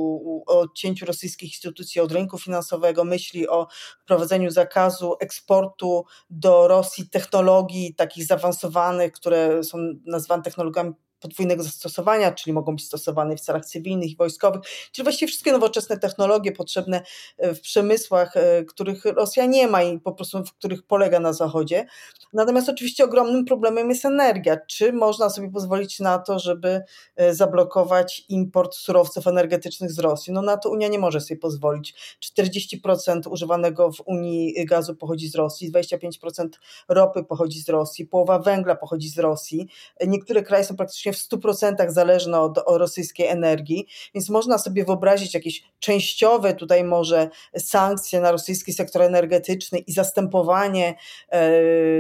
o 0.48 0.60
odcięciu 0.60 1.06
rosyjskich 1.06 1.50
instytucji 1.50 2.02
od 2.02 2.12
rynku 2.12 2.38
finansowego, 2.38 3.04
myśli 3.04 3.50
o 3.50 3.68
wprowadzeniu 4.04 4.52
zakazu 4.52 5.16
eksportu 5.20 6.06
do 6.30 6.68
Rosji 6.68 7.10
technologii 7.10 7.96
takich 7.96 8.26
zaawansowanych, 8.26 9.12
które 9.12 9.64
są 9.64 9.78
nazwane 10.06 10.44
technologiami 10.44 10.94
podwójnego 11.20 11.64
zastosowania, 11.64 12.32
czyli 12.32 12.54
mogą 12.54 12.76
być 12.76 12.86
stosowane 12.86 13.36
w 13.36 13.42
celach 13.42 13.66
cywilnych 13.66 14.12
i 14.12 14.16
wojskowych, 14.16 14.62
czyli 14.92 15.04
właściwie 15.04 15.28
wszystkie 15.28 15.52
nowoczesne 15.52 15.98
technologie 15.98 16.52
potrzebne 16.52 17.02
e, 17.38 17.56
w 17.56 17.62
przemysłach, 17.62 18.38
e, 18.38 18.64
których 18.64 19.06
Rosja 19.06 19.46
nie 19.46 19.68
ma 19.68 19.84
i 19.84 20.00
po 20.00 20.12
prostu 20.12 20.44
w 20.44 20.54
których 20.54 20.84
polega 20.84 21.20
na 21.20 21.34
Zachodzie. 21.34 21.86
Natomiast 22.34 22.70
oczywiście 22.70 23.04
ogromnym 23.04 23.46
problemem 23.46 23.90
jest 23.90 24.06
energia. 24.06 24.58
Czy 24.68 24.94
można 24.94 25.30
sobie 25.30 25.52
pozwolić 25.52 26.00
na 26.00 26.20
to, 26.20 26.40
żeby 26.40 26.82
e, 27.16 27.34
zablokować 27.34 28.26
import 28.30 28.76
surowców 28.76 29.28
energetycznych 29.28 29.92
z 29.92 30.00
Rosji? 30.00 30.34
No 30.34 30.42
na 30.42 30.58
to 30.58 30.70
Unia 30.70 30.88
nie 30.88 31.00
może 31.00 31.22
sobie 31.22 31.40
pozwolić. 31.40 31.96
40% 32.38 33.30
używanego 33.30 33.92
w 33.92 34.02
Unii 34.06 34.66
gazu 34.66 34.96
pochodzi 34.96 35.30
z 35.30 35.36
Rosji, 35.36 35.72
25% 35.72 36.48
ropy 36.90 37.24
pochodzi 37.24 37.62
z 37.62 37.70
Rosji, 37.70 38.06
połowa 38.06 38.40
węgla 38.40 38.76
pochodzi 38.76 39.10
z 39.10 39.20
Rosji. 39.20 39.68
Niektóre 40.08 40.44
kraje 40.44 40.64
są 40.64 40.76
praktycznie 40.76 41.09
w 41.14 41.18
100% 41.18 41.90
zależne 41.90 42.40
od, 42.40 42.58
od 42.58 42.78
rosyjskiej 42.78 43.28
energii, 43.28 43.88
więc 44.14 44.30
można 44.30 44.58
sobie 44.58 44.86
wyobrazić 44.86 45.34
jakieś 45.34 45.64
częściowe 45.80 46.54
tutaj 46.54 46.84
może 46.84 47.30
sankcje 47.58 48.22
na 48.22 48.32
rosyjski 48.32 48.74
sektor 48.74 49.02
energetyczny 49.02 49.80
i 49.80 49.92
zastępowanie 49.92 50.96
e, 51.30 51.52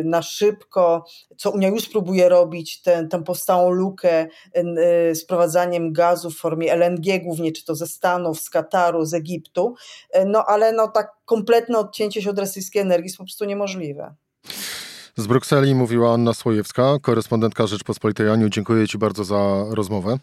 na 0.04 0.22
szybko, 0.22 1.06
co 1.38 1.51
Unia 1.51 1.68
już 1.68 1.89
próbuje 1.89 2.30
robić, 2.30 2.82
tę, 2.82 3.08
tę 3.08 3.24
powstałą 3.24 3.70
lukę 3.70 4.28
e, 4.54 5.16
sprowadzaniem 5.16 5.94
gazu 5.94 6.30
w 6.30 6.38
formie 6.38 6.74
LNG 6.74 7.24
głównie, 7.24 7.51
czy 7.51 7.66
to 7.66 7.75
ze 7.75 7.88
Stanów, 7.88 8.42
z 8.42 8.50
Kataru, 8.50 9.06
z 9.06 9.13
Egiptu, 9.13 9.75
e, 10.12 10.25
no 10.25 10.46
ale 10.46 10.72
no 10.72 10.88
tak 10.88 11.12
kompletne 11.25 11.80
odcięcie 11.80 12.22
się 12.22 12.30
od 12.30 12.39
rosyjskiej 12.39 12.82
energii 12.82 13.06
jest 13.06 13.18
po 13.18 13.24
prostu 13.24 13.46
niemożliwe. 13.46 14.16
Z 15.19 15.27
Brukseli 15.27 15.75
mówiła 15.75 16.13
Anna 16.13 16.33
Słojewska, 16.33 16.97
korespondentka 17.01 17.67
Rzeczpospolitej. 17.67 18.29
Aniu, 18.29 18.49
dziękuję 18.49 18.88
Ci 18.88 18.97
bardzo 18.97 19.23
za 19.23 19.65
rozmowę. 19.69 20.17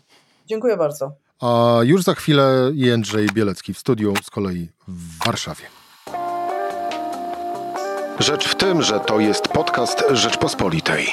Dziękuję 0.46 0.76
bardzo. 0.76 1.12
A 1.40 1.78
już 1.82 2.02
za 2.02 2.14
chwilę 2.14 2.70
Jędrzej 2.74 3.28
Bielecki 3.34 3.74
w 3.74 3.78
studiu 3.78 4.14
z 4.22 4.30
kolei 4.30 4.68
w 4.88 5.24
Warszawie. 5.24 5.64
Rzecz 8.18 8.48
w 8.48 8.54
tym, 8.54 8.82
że 8.82 9.00
to 9.00 9.20
jest 9.20 9.48
podcast 9.48 10.04
Rzeczpospolitej. 10.10 11.06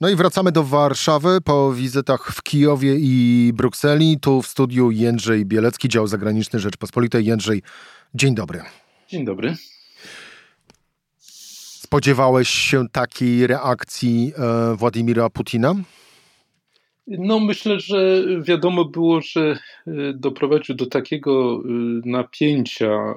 No 0.00 0.08
i 0.08 0.16
wracamy 0.16 0.52
do 0.52 0.64
Warszawy 0.64 1.40
po 1.40 1.72
wizytach 1.72 2.32
w 2.32 2.42
Kijowie 2.42 2.94
i 2.98 3.52
Brukseli. 3.54 4.20
Tu 4.20 4.42
w 4.42 4.46
studiu 4.46 4.90
Jędrzej 4.90 5.46
Bielecki, 5.46 5.88
dział 5.88 6.06
zagraniczny 6.06 6.58
Rzeczpospolitej. 6.58 7.26
Jędrzej, 7.26 7.62
dzień 8.14 8.34
dobry. 8.34 8.62
Dzień 9.08 9.24
dobry. 9.24 9.54
Spodziewałeś 11.86 12.48
się 12.48 12.88
takiej 12.92 13.46
reakcji 13.46 14.32
e, 14.38 14.76
Władimira 14.76 15.30
Putina? 15.30 15.74
No, 17.06 17.40
myślę, 17.40 17.80
że 17.80 18.24
wiadomo 18.42 18.84
było, 18.84 19.20
że 19.20 19.40
e, 19.86 19.92
doprowadził 20.14 20.74
do 20.74 20.86
takiego 20.86 21.62
e, 21.64 21.68
napięcia, 22.04 23.14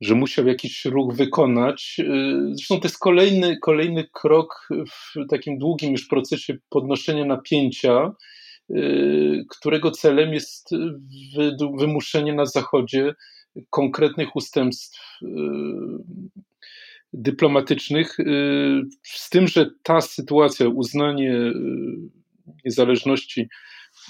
że 0.00 0.14
musiał 0.14 0.46
jakiś 0.46 0.84
ruch 0.84 1.14
wykonać. 1.14 2.00
Zresztą 2.52 2.80
to 2.80 2.88
jest 2.88 2.98
kolejny, 2.98 3.58
kolejny 3.58 4.08
krok 4.12 4.68
w 4.90 5.28
takim 5.30 5.58
długim 5.58 5.92
już 5.92 6.08
procesie 6.08 6.58
podnoszenia 6.68 7.24
napięcia, 7.24 8.12
którego 9.50 9.90
celem 9.90 10.34
jest 10.34 10.70
wymuszenie 11.78 12.32
na 12.32 12.46
Zachodzie 12.46 13.14
konkretnych 13.70 14.36
ustępstw 14.36 15.20
dyplomatycznych, 17.12 18.20
y, 18.20 18.24
z 19.02 19.30
tym, 19.30 19.48
że 19.48 19.70
ta 19.82 20.00
sytuacja, 20.00 20.68
uznanie 20.68 21.32
y, 21.32 21.52
niezależności 22.64 23.48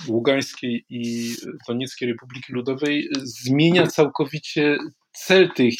Ługańskiej 0.08 0.84
i 0.88 1.34
Donieckiej 1.68 2.08
Republiki 2.08 2.52
Ludowej 2.52 3.08
zmienia 3.22 3.86
całkowicie 3.86 4.78
cel 5.12 5.50
tych, 5.50 5.74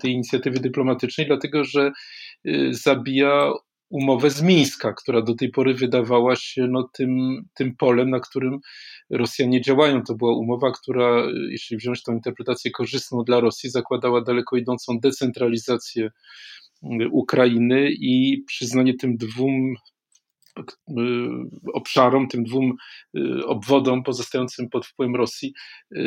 tej 0.00 0.12
inicjatywy 0.12 0.60
dyplomatycznej, 0.60 1.26
dlatego 1.26 1.64
że 1.64 1.92
y, 2.46 2.74
zabija 2.74 3.52
umowę 3.90 4.30
z 4.30 4.42
Mińska, 4.42 4.92
która 4.92 5.22
do 5.22 5.34
tej 5.34 5.50
pory 5.50 5.74
wydawała 5.74 6.36
się 6.36 6.66
no, 6.70 6.88
tym, 6.92 7.42
tym 7.54 7.76
polem, 7.76 8.10
na 8.10 8.20
którym 8.20 8.58
Rosjanie 9.10 9.60
działają. 9.60 10.02
To 10.02 10.14
była 10.14 10.36
umowa, 10.38 10.72
która, 10.72 11.22
jeśli 11.50 11.76
wziąć 11.76 12.02
tą 12.02 12.12
interpretację 12.12 12.70
korzystną 12.70 13.24
dla 13.24 13.40
Rosji, 13.40 13.70
zakładała 13.70 14.20
daleko 14.20 14.56
idącą 14.56 14.98
decentralizację 14.98 16.10
Ukrainy 17.10 17.90
i 17.90 18.44
przyznanie 18.46 18.94
tym 18.94 19.16
dwóm 19.16 19.74
e, 20.58 20.62
obszarom, 21.72 22.28
tym 22.28 22.44
dwóm 22.44 22.74
e, 23.16 23.46
obwodom 23.46 24.02
pozostającym 24.02 24.68
pod 24.68 24.86
wpływem 24.86 25.16
Rosji 25.16 25.52
e, 25.96 26.02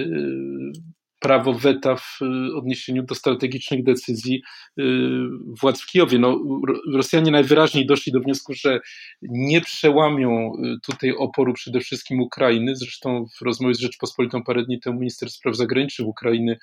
prawo 1.19 1.53
weta 1.53 1.95
w 1.95 2.19
odniesieniu 2.55 3.03
do 3.03 3.15
strategicznych 3.15 3.83
decyzji 3.83 4.41
władz 5.61 5.81
w 5.81 5.85
Kijowie. 5.85 6.19
No, 6.19 6.39
Rosjanie 6.93 7.31
najwyraźniej 7.31 7.85
doszli 7.85 8.11
do 8.11 8.19
wniosku, 8.19 8.53
że 8.53 8.79
nie 9.21 9.61
przełamią 9.61 10.51
tutaj 10.83 11.11
oporu 11.11 11.53
przede 11.53 11.79
wszystkim 11.79 12.21
Ukrainy. 12.21 12.75
Zresztą 12.75 13.25
w 13.39 13.41
rozmowie 13.41 13.73
z 13.73 13.79
Rzeczpospolitą 13.79 14.43
parę 14.43 14.63
dni 14.65 14.79
temu 14.79 14.99
minister 14.99 15.29
spraw 15.29 15.55
zagranicznych 15.55 16.07
Ukrainy 16.07 16.57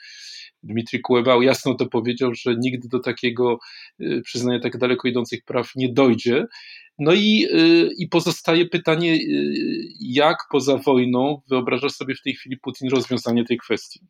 Dmitrij 0.63 1.03
Kułeba 1.03 1.45
jasno 1.45 1.75
to 1.75 1.87
powiedział, 1.87 2.35
że 2.35 2.57
nigdy 2.59 2.89
do 2.89 3.01
takiego 3.01 3.59
y, 4.01 4.23
przyznania 4.25 4.61
tak 4.61 4.79
daleko 4.79 5.09
idących 5.09 5.45
praw 5.45 5.71
nie 5.77 5.93
dojdzie. 5.93 6.47
No 6.99 7.13
i, 7.13 7.47
y, 7.53 7.91
i 7.99 8.09
pozostaje 8.09 8.67
pytanie, 8.67 9.15
y, 9.15 9.19
jak 10.01 10.37
poza 10.51 10.77
wojną 10.77 11.43
wyobraża 11.51 11.89
sobie 11.89 12.15
w 12.15 12.23
tej 12.23 12.35
chwili 12.35 12.57
Putin 12.57 12.89
rozwiązanie 12.91 13.45
tej 13.45 13.59
kwestii? 13.59 14.01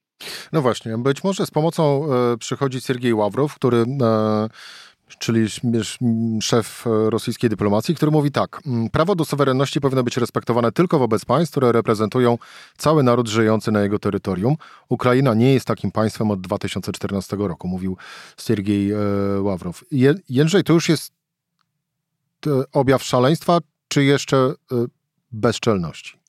No 0.52 0.62
właśnie, 0.62 0.98
być 0.98 1.24
może 1.24 1.46
z 1.46 1.50
pomocą 1.50 2.12
e, 2.12 2.38
przychodzi 2.38 2.80
Sergiej 2.80 3.14
Ławrow, 3.14 3.54
który 3.54 3.84
czyli 5.18 5.46
szef 6.40 6.86
e, 6.86 7.10
rosyjskiej 7.10 7.50
dyplomacji, 7.50 7.94
który 7.94 8.10
mówi 8.10 8.30
tak: 8.30 8.60
mm, 8.66 8.90
Prawo 8.90 9.14
do 9.14 9.24
suwerenności 9.24 9.80
powinno 9.80 10.02
być 10.02 10.16
respektowane 10.16 10.72
tylko 10.72 10.98
wobec 10.98 11.24
państw, 11.24 11.50
które 11.50 11.72
reprezentują 11.72 12.38
cały 12.76 13.02
naród 13.02 13.28
żyjący 13.28 13.72
na 13.72 13.82
jego 13.82 13.98
terytorium. 13.98 14.56
Ukraina 14.88 15.34
nie 15.34 15.54
jest 15.54 15.66
takim 15.66 15.90
państwem 15.90 16.30
od 16.30 16.40
2014 16.40 17.36
roku, 17.36 17.68
mówił 17.68 17.96
Siergiej 18.40 18.92
e, 18.92 18.96
Ławrow. 19.40 19.84
Jędrzej, 20.28 20.64
to 20.64 20.72
już 20.72 20.88
jest 20.88 21.12
e, 22.46 22.50
objaw 22.72 23.02
szaleństwa, 23.02 23.58
czy 23.88 24.04
jeszcze 24.04 24.54
bezczelności? 25.32 26.25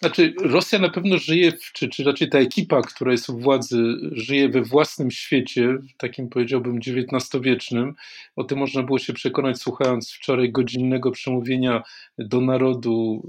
Znaczy, 0.00 0.34
Rosja 0.40 0.78
na 0.78 0.88
pewno 0.88 1.18
żyje, 1.18 1.52
czy, 1.74 1.88
czy 1.88 2.04
raczej 2.04 2.28
ta 2.28 2.38
ekipa, 2.38 2.82
która 2.82 3.12
jest 3.12 3.30
u 3.30 3.38
władzy, 3.38 3.82
żyje 4.12 4.48
we 4.48 4.62
własnym 4.62 5.10
świecie, 5.10 5.78
takim 5.98 6.28
powiedziałbym 6.28 6.78
XIX-wiecznym. 6.78 7.94
O 8.36 8.44
tym 8.44 8.58
można 8.58 8.82
było 8.82 8.98
się 8.98 9.12
przekonać, 9.12 9.58
słuchając 9.58 10.12
wczoraj 10.12 10.52
godzinnego 10.52 11.10
przemówienia 11.10 11.82
do 12.18 12.40
narodu 12.40 13.22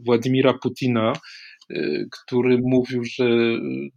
y, 0.00 0.04
Władimira 0.04 0.54
Putina, 0.62 1.12
y, 1.70 2.08
który 2.10 2.58
mówił, 2.62 3.04
że 3.04 3.24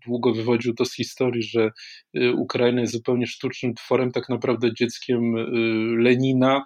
długo 0.06 0.34
wywodził 0.34 0.74
to 0.74 0.86
z 0.86 0.96
historii, 0.96 1.44
że 1.44 1.72
y, 2.18 2.34
Ukraina 2.34 2.82
jest 2.82 2.94
zupełnie 2.94 3.28
sztucznym 3.28 3.74
tworem, 3.74 4.12
tak 4.12 4.30
naprawdę 4.30 4.74
dzieckiem 4.74 5.36
Lenina. 6.04 6.64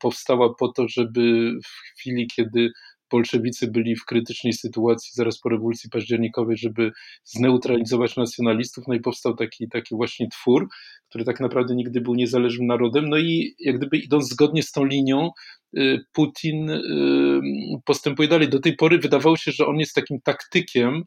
Powstała 0.00 0.54
po 0.54 0.68
to, 0.68 0.88
żeby 0.88 1.52
w 1.64 1.98
chwili, 1.98 2.26
kiedy 2.36 2.70
bolszewicy 3.10 3.70
byli 3.70 3.96
w 3.96 4.04
krytycznej 4.04 4.52
sytuacji 4.52 5.10
zaraz 5.14 5.38
po 5.38 5.48
rewolucji 5.48 5.90
październikowej, 5.90 6.56
żeby 6.56 6.92
zneutralizować 7.24 8.16
nacjonalistów, 8.16 8.84
no 8.88 8.94
i 8.94 9.00
powstał 9.00 9.36
taki, 9.36 9.68
taki 9.68 9.94
właśnie 9.94 10.28
twór, 10.28 10.68
który 11.08 11.24
tak 11.24 11.40
naprawdę 11.40 11.74
nigdy 11.74 12.00
był 12.00 12.14
niezależnym 12.14 12.66
narodem, 12.66 13.08
no 13.08 13.18
i 13.18 13.54
jak 13.58 13.76
gdyby 13.76 13.98
idąc 13.98 14.28
zgodnie 14.28 14.62
z 14.62 14.72
tą 14.72 14.84
linią, 14.84 15.30
Putin 16.12 16.70
postępuje 17.84 18.28
dalej. 18.28 18.48
Do 18.48 18.60
tej 18.60 18.76
pory 18.76 18.98
wydawało 18.98 19.36
się, 19.36 19.52
że 19.52 19.66
on 19.66 19.76
jest 19.76 19.94
takim 19.94 20.20
taktykiem, 20.24 21.02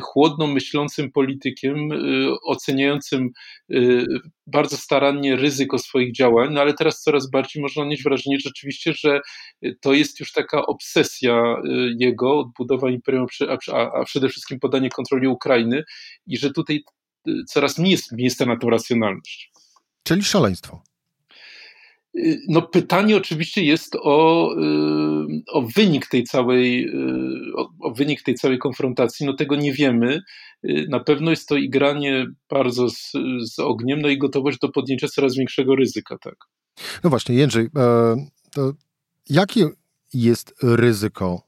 chłodno 0.00 0.46
myślącym 0.46 1.12
politykiem, 1.12 1.88
oceniającym 2.44 3.30
bardzo 4.46 4.76
starannie 4.76 5.36
ryzyko 5.36 5.78
swoich 5.78 6.12
działań, 6.12 6.52
no 6.52 6.60
ale 6.60 6.74
teraz 6.74 7.02
coraz 7.02 7.30
bardziej 7.30 7.62
można 7.62 7.84
mieć 7.84 8.02
wrażenie 8.02 8.40
rzeczywiście, 8.40 8.92
że 8.92 9.20
to 9.80 9.92
jest 9.92 10.20
już 10.20 10.32
taka 10.32 10.66
obsesja 10.66 11.56
jego, 11.98 12.38
odbudowa 12.38 12.90
imperium, 12.90 13.26
a 13.72 14.04
przede 14.04 14.28
wszystkim 14.28 14.60
podanie 14.60 14.90
kontroli 14.90 15.26
Ukrainy 15.28 15.84
i 16.26 16.36
że 16.36 16.50
tutaj 16.50 16.84
coraz 17.48 17.78
mniej 17.78 17.92
jest 17.92 18.12
miejsca 18.12 18.46
na 18.46 18.56
tą 18.56 18.70
racjonalność. 18.70 19.52
Czyli 20.02 20.22
szaleństwo. 20.22 20.82
Y, 22.16 22.40
no 22.48 22.62
pytanie 22.62 23.16
oczywiście 23.16 23.64
jest 23.64 23.96
o, 24.02 24.50
y, 24.54 25.42
o 25.52 25.62
wynik 25.62 26.06
tej 26.06 26.24
całej 26.24 26.88
y, 26.88 27.56
o, 27.56 27.70
o, 27.80 27.90
wynik 27.94 28.22
tej 28.22 28.34
całej 28.34 28.58
konfrontacji. 28.58 29.26
No 29.26 29.34
tego 29.34 29.56
nie 29.56 29.72
wiemy. 29.72 30.20
Na 30.88 31.00
pewno 31.00 31.30
jest 31.30 31.48
to 31.48 31.56
igranie 31.56 32.26
bardzo 32.50 32.90
z, 32.90 33.12
z 33.42 33.58
ogniem, 33.58 34.02
no 34.02 34.08
i 34.08 34.18
gotowość 34.18 34.58
do 34.58 34.68
podjęcia 34.68 35.08
coraz 35.08 35.36
większego 35.36 35.76
ryzyka, 35.76 36.18
tak. 36.18 36.34
No 37.04 37.10
właśnie, 37.10 37.34
Jędrzej, 37.34 37.68
e, 37.76 38.16
jakie 39.30 39.68
jest 40.14 40.54
ryzyko 40.62 41.45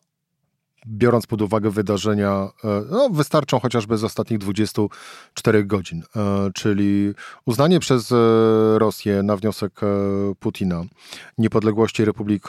biorąc 0.87 1.27
pod 1.27 1.43
uwagę 1.43 1.71
wydarzenia, 1.71 2.49
e, 2.65 2.83
no, 2.91 3.11
wystarczą 3.11 3.61
chociażby 3.61 3.99
z 3.99 4.05
ostatnich 4.05 4.39
24 4.39 5.65
godzin, 5.65 6.03
e, 6.17 6.51
czyli 6.55 7.15
uznanie 7.47 7.81
przez 7.81 8.13
e, 8.13 8.17
Rosję 8.79 9.23
na 9.23 9.37
wniosek 9.37 9.81
Putina 10.41 10.83
niepodległości 11.39 12.05
Republik 12.05 12.49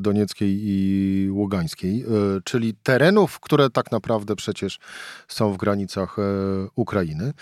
Donieckiej 0.00 0.60
i 0.62 1.28
Ługańskiej, 1.30 2.04
czyli 2.44 2.74
terenów, 2.82 3.40
które 3.40 3.70
tak 3.70 3.92
naprawdę 3.92 4.36
przecież 4.36 4.78
są 5.28 5.52
w 5.52 5.56
granicach 5.56 6.16
Ukrainy. 6.74 7.32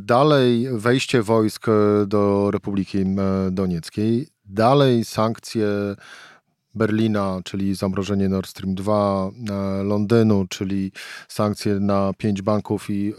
Dalej 0.00 0.68
wejście 0.72 1.22
wojsk 1.22 1.66
do 2.06 2.50
Republiki 2.50 3.04
Donieckiej, 3.50 4.28
dalej 4.44 5.04
sankcje 5.04 5.68
Berlina, 6.76 7.40
czyli 7.44 7.74
zamrożenie 7.74 8.28
Nord 8.28 8.50
Stream 8.50 8.74
2, 8.74 9.30
e, 9.50 9.82
Londynu, 9.82 10.46
czyli 10.48 10.92
sankcje 11.28 11.80
na 11.80 12.12
pięć 12.18 12.42
banków 12.42 12.90
i 12.90 13.12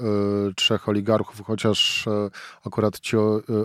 y, 0.49 0.53
trzech 0.55 0.89
oligarchów, 0.89 1.41
chociaż 1.45 2.07
y, 2.07 2.09
akurat 2.65 2.99
ci 2.99 3.17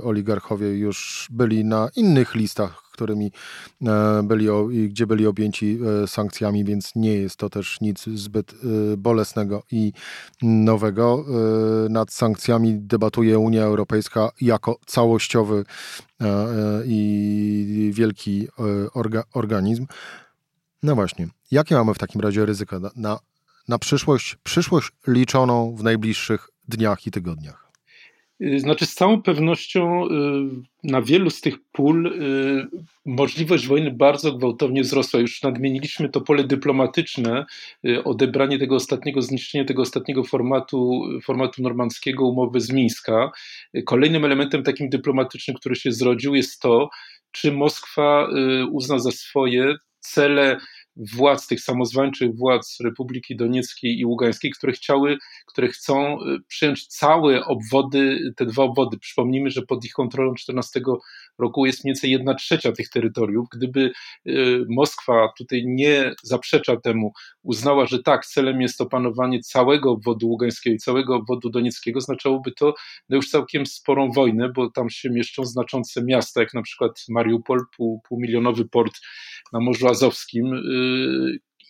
oligarchowie 0.04 0.68
już 0.78 1.28
byli 1.30 1.64
na 1.64 1.88
innych 1.96 2.34
listach, 2.34 2.82
którymi 3.02 3.32
byli, 4.22 4.46
gdzie 4.88 5.06
byli 5.06 5.26
objęci 5.26 5.78
sankcjami, 6.06 6.64
więc 6.64 6.92
nie 6.96 7.14
jest 7.14 7.36
to 7.36 7.50
też 7.50 7.80
nic 7.80 8.04
zbyt 8.04 8.54
bolesnego 8.96 9.62
i 9.72 9.92
nowego. 10.42 11.24
Nad 11.90 12.12
sankcjami 12.12 12.78
debatuje 12.80 13.38
Unia 13.38 13.62
Europejska 13.62 14.30
jako 14.40 14.78
całościowy 14.86 15.64
E, 16.22 16.26
e, 16.26 16.82
i 16.86 17.90
wielki 17.94 18.48
e, 18.58 18.92
orga, 18.92 19.22
organizm. 19.34 19.86
No 20.82 20.94
właśnie, 20.94 21.28
jakie 21.50 21.74
mamy 21.74 21.94
w 21.94 21.98
takim 21.98 22.20
razie 22.20 22.46
ryzyka 22.46 22.78
na, 22.78 22.90
na, 22.96 23.18
na 23.68 23.78
przyszłość, 23.78 24.36
przyszłość 24.42 24.92
liczoną 25.06 25.76
w 25.76 25.82
najbliższych 25.82 26.48
dniach 26.68 27.06
i 27.06 27.10
tygodniach? 27.10 27.71
Y, 28.42 28.60
znaczy, 28.60 28.86
z 28.86 28.94
całą 28.94 29.22
pewnością 29.22 30.06
y, 30.06 30.10
na 30.84 31.02
wielu 31.02 31.30
z 31.30 31.40
tych 31.40 31.54
pól 31.72 32.06
y, 32.06 32.66
możliwość 33.06 33.66
wojny 33.66 33.90
bardzo 33.90 34.32
gwałtownie 34.32 34.82
wzrosła. 34.82 35.20
Już 35.20 35.42
nadmieniliśmy 35.42 36.08
to 36.08 36.20
pole 36.20 36.44
dyplomatyczne, 36.44 37.44
odebranie 38.04 38.58
tego 38.58 38.74
ostatniego, 38.74 39.22
zniszczenie 39.22 39.64
tego 39.64 39.82
ostatniego 39.82 40.24
formatu, 40.24 41.02
formatu 41.24 41.62
normandzkiego, 41.62 42.26
umowy 42.26 42.60
z 42.60 42.72
Mińska. 42.72 43.30
Kolejnym 43.86 44.24
elementem 44.24 44.62
takim 44.62 44.88
dyplomatycznym, 44.88 45.56
który 45.56 45.76
się 45.76 45.92
zrodził, 45.92 46.34
jest 46.34 46.60
to, 46.60 46.90
czy 47.32 47.52
Moskwa 47.52 48.28
uzna 48.70 48.98
za 48.98 49.10
swoje 49.10 49.74
cele 50.00 50.58
władz, 50.96 51.46
tych 51.46 51.60
samozwańczych 51.60 52.36
władz 52.36 52.80
Republiki 52.80 53.36
Donieckiej 53.36 53.98
i 53.98 54.06
Ługańskiej, 54.06 54.50
które 54.50 54.72
chciały, 54.72 55.16
które 55.46 55.68
chcą 55.68 56.22
y, 56.22 56.38
przyjąć 56.48 56.86
całe 56.86 57.44
obwody, 57.44 58.32
te 58.36 58.46
dwa 58.46 58.62
obwody. 58.62 58.98
Przypomnijmy, 58.98 59.50
że 59.50 59.62
pod 59.62 59.84
ich 59.84 59.92
kontrolą 59.92 60.34
14 60.34 60.80
roku 61.38 61.66
jest 61.66 61.84
mniej 61.84 61.94
więcej 61.94 62.10
jedna 62.10 62.34
trzecia 62.34 62.72
tych 62.72 62.88
terytoriów. 62.88 63.46
Gdyby 63.52 63.92
y, 64.26 64.64
Moskwa 64.68 65.32
tutaj 65.38 65.62
nie 65.66 66.14
zaprzecza 66.22 66.76
temu, 66.76 67.12
uznała, 67.42 67.86
że 67.86 68.02
tak, 68.02 68.26
celem 68.26 68.60
jest 68.60 68.80
opanowanie 68.80 69.40
całego 69.40 69.90
obwodu 69.90 70.28
ługańskiego 70.28 70.74
i 70.74 70.78
całego 70.78 71.16
obwodu 71.16 71.50
donieckiego, 71.50 71.98
oznaczałoby 71.98 72.52
to 72.52 72.74
no 73.08 73.16
już 73.16 73.30
całkiem 73.30 73.66
sporą 73.66 74.10
wojnę, 74.12 74.48
bo 74.48 74.70
tam 74.70 74.90
się 74.90 75.10
mieszczą 75.10 75.44
znaczące 75.44 76.04
miasta, 76.04 76.40
jak 76.40 76.54
na 76.54 76.62
przykład 76.62 77.04
Mariupol, 77.08 77.60
pół, 77.76 78.00
półmilionowy 78.08 78.64
port 78.68 78.92
na 79.52 79.60
Morzu 79.60 79.88
Azowskim, 79.88 80.54
y, 80.54 80.81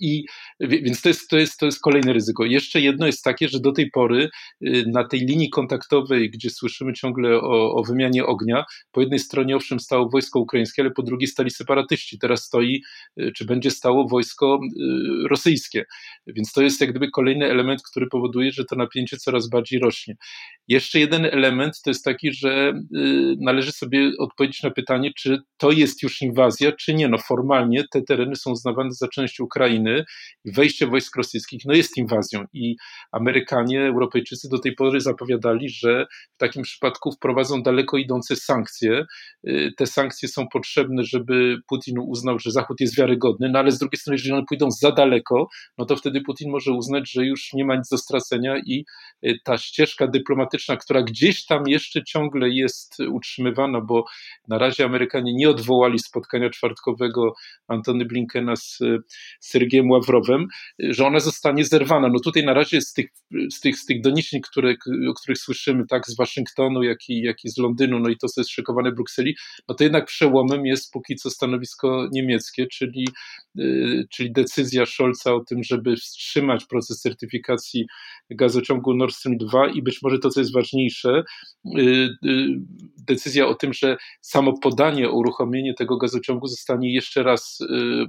i 0.02 0.24
więc 0.60 1.02
to 1.02 1.08
jest, 1.08 1.30
to, 1.30 1.38
jest, 1.38 1.58
to 1.58 1.66
jest 1.66 1.80
kolejne 1.80 2.12
ryzyko. 2.12 2.44
Jeszcze 2.44 2.80
jedno 2.80 3.06
jest 3.06 3.24
takie, 3.24 3.48
że 3.48 3.60
do 3.60 3.72
tej 3.72 3.90
pory 3.90 4.28
y, 4.66 4.84
na 4.86 5.08
tej 5.08 5.20
linii 5.20 5.50
kontaktowej, 5.50 6.30
gdzie 6.30 6.50
słyszymy 6.50 6.92
ciągle 6.92 7.36
o, 7.36 7.74
o 7.74 7.84
wymianie 7.84 8.26
ognia, 8.26 8.64
po 8.92 9.00
jednej 9.00 9.18
stronie 9.18 9.56
owszem 9.56 9.80
stało 9.80 10.08
wojsko 10.08 10.40
ukraińskie, 10.40 10.82
ale 10.82 10.90
po 10.90 11.02
drugiej 11.02 11.28
stali 11.28 11.50
separatyści. 11.50 12.18
Teraz 12.18 12.44
stoi, 12.44 12.82
y, 13.20 13.32
czy 13.36 13.44
będzie 13.44 13.70
stało 13.70 14.08
wojsko 14.08 14.60
y, 15.24 15.28
rosyjskie. 15.28 15.84
Więc 16.26 16.52
to 16.52 16.62
jest 16.62 16.80
jak 16.80 16.90
gdyby 16.90 17.10
kolejny 17.10 17.46
element, 17.46 17.82
który 17.90 18.06
powoduje, 18.06 18.52
że 18.52 18.64
to 18.64 18.76
napięcie 18.76 19.16
coraz 19.16 19.48
bardziej 19.48 19.80
rośnie. 19.80 20.16
Jeszcze 20.68 21.00
jeden 21.00 21.24
element 21.24 21.80
to 21.84 21.90
jest 21.90 22.04
taki, 22.04 22.32
że 22.32 22.72
należy 23.40 23.72
sobie 23.72 24.10
odpowiedzieć 24.18 24.62
na 24.62 24.70
pytanie, 24.70 25.10
czy 25.18 25.38
to 25.56 25.70
jest 25.70 26.02
już 26.02 26.22
inwazja, 26.22 26.72
czy 26.72 26.94
nie. 26.94 27.08
No 27.08 27.18
formalnie 27.18 27.84
te 27.92 28.02
tereny 28.02 28.36
są 28.36 28.50
uznawane 28.50 28.92
za 28.92 29.08
część 29.08 29.40
Ukrainy, 29.40 30.04
i 30.44 30.52
wejście 30.52 30.86
wojsk 30.86 31.16
rosyjskich 31.16 31.62
no 31.66 31.74
jest 31.74 31.96
inwazją 31.96 32.44
i 32.52 32.76
Amerykanie, 33.12 33.86
Europejczycy 33.86 34.48
do 34.48 34.58
tej 34.58 34.74
pory 34.74 35.00
zapowiadali, 35.00 35.68
że 35.68 36.06
w 36.34 36.36
takim 36.36 36.62
przypadku 36.62 37.12
wprowadzą 37.12 37.62
daleko 37.62 37.98
idące 37.98 38.36
sankcje. 38.36 39.04
Y, 39.48 39.70
te 39.76 39.86
sankcje 39.86 40.28
są 40.28 40.48
potrzebne, 40.52 41.02
żeby 41.04 41.56
Putin 41.68 41.98
uznał, 41.98 42.38
że 42.38 42.50
Zachód 42.50 42.80
jest 42.80 42.98
wiarygodny, 42.98 43.48
no 43.52 43.58
ale 43.58 43.70
z 43.70 43.78
drugiej 43.78 43.98
strony, 43.98 44.14
jeżeli 44.14 44.32
one 44.32 44.44
pójdą 44.48 44.70
za 44.70 44.92
daleko, 44.92 45.48
no 45.78 45.84
to 45.84 45.96
wtedy 45.96 46.20
Putin 46.20 46.50
może 46.50 46.72
uznać, 46.72 47.10
że 47.10 47.26
już 47.26 47.52
nie 47.52 47.64
ma 47.64 47.76
nic 47.76 47.88
do 47.88 47.98
stracenia 47.98 48.58
i 48.66 48.84
y, 49.26 49.38
ta 49.44 49.58
ścieżka 49.58 50.06
dyplomatyczna, 50.06 50.51
która 50.80 51.02
gdzieś 51.02 51.46
tam 51.46 51.62
jeszcze 51.66 52.04
ciągle 52.04 52.48
jest 52.48 53.00
utrzymywana, 53.00 53.80
bo 53.80 54.04
na 54.48 54.58
razie 54.58 54.84
Amerykanie 54.84 55.34
nie 55.34 55.50
odwołali 55.50 55.98
spotkania 55.98 56.50
czwartkowego 56.50 57.34
Antony 57.68 58.04
Blinkena 58.04 58.56
z 58.56 58.78
Sergiem 59.40 59.72
Sergiejem 59.72 59.90
Ławrowem, 59.90 60.46
że 60.78 61.06
ona 61.06 61.20
zostanie 61.20 61.64
zerwana. 61.64 62.08
No 62.08 62.20
tutaj 62.20 62.44
na 62.44 62.54
razie 62.54 62.80
z 62.80 62.92
tych, 62.92 63.06
z 63.50 63.60
tych, 63.60 63.78
z 63.78 63.86
tych 63.86 64.00
doniesień, 64.00 64.40
które, 64.40 64.74
o 65.10 65.14
których 65.14 65.38
słyszymy, 65.38 65.86
tak 65.86 66.06
z 66.06 66.16
Waszyngtonu, 66.16 66.82
jak 66.82 67.08
i, 67.08 67.22
jak 67.22 67.44
i 67.44 67.48
z 67.48 67.58
Londynu, 67.58 67.98
no 67.98 68.08
i 68.08 68.16
to, 68.16 68.28
co 68.28 68.40
jest 68.40 68.50
szykowane 68.50 68.90
w 68.90 68.94
Brukseli, 68.94 69.36
no 69.68 69.74
to 69.74 69.84
jednak 69.84 70.06
przełomem 70.06 70.66
jest 70.66 70.92
póki 70.92 71.16
co 71.16 71.30
stanowisko 71.30 72.08
niemieckie, 72.12 72.66
czyli, 72.66 73.08
czyli 74.10 74.32
decyzja 74.32 74.86
Scholza 74.86 75.34
o 75.34 75.44
tym, 75.44 75.62
żeby 75.62 75.96
wstrzymać 75.96 76.64
proces 76.64 77.00
certyfikacji 77.00 77.86
gazociągu 78.30 78.94
Nord 78.94 79.14
Stream 79.14 79.36
2 79.36 79.68
i 79.68 79.82
być 79.82 80.02
może 80.02 80.18
to, 80.18 80.30
co 80.30 80.40
jest 80.40 80.52
ważniejsze, 80.52 81.22
yy, 81.64 82.08
yy, 82.22 82.60
decyzja 83.06 83.46
o 83.46 83.54
tym, 83.54 83.72
że 83.72 83.96
samo 84.20 84.58
podanie 84.58 85.08
o 85.08 85.12
uruchomienie 85.12 85.74
tego 85.74 85.96
gazociągu 85.96 86.46
zostanie 86.46 86.94
jeszcze 86.94 87.22
raz 87.22 87.60
y, 87.60 87.66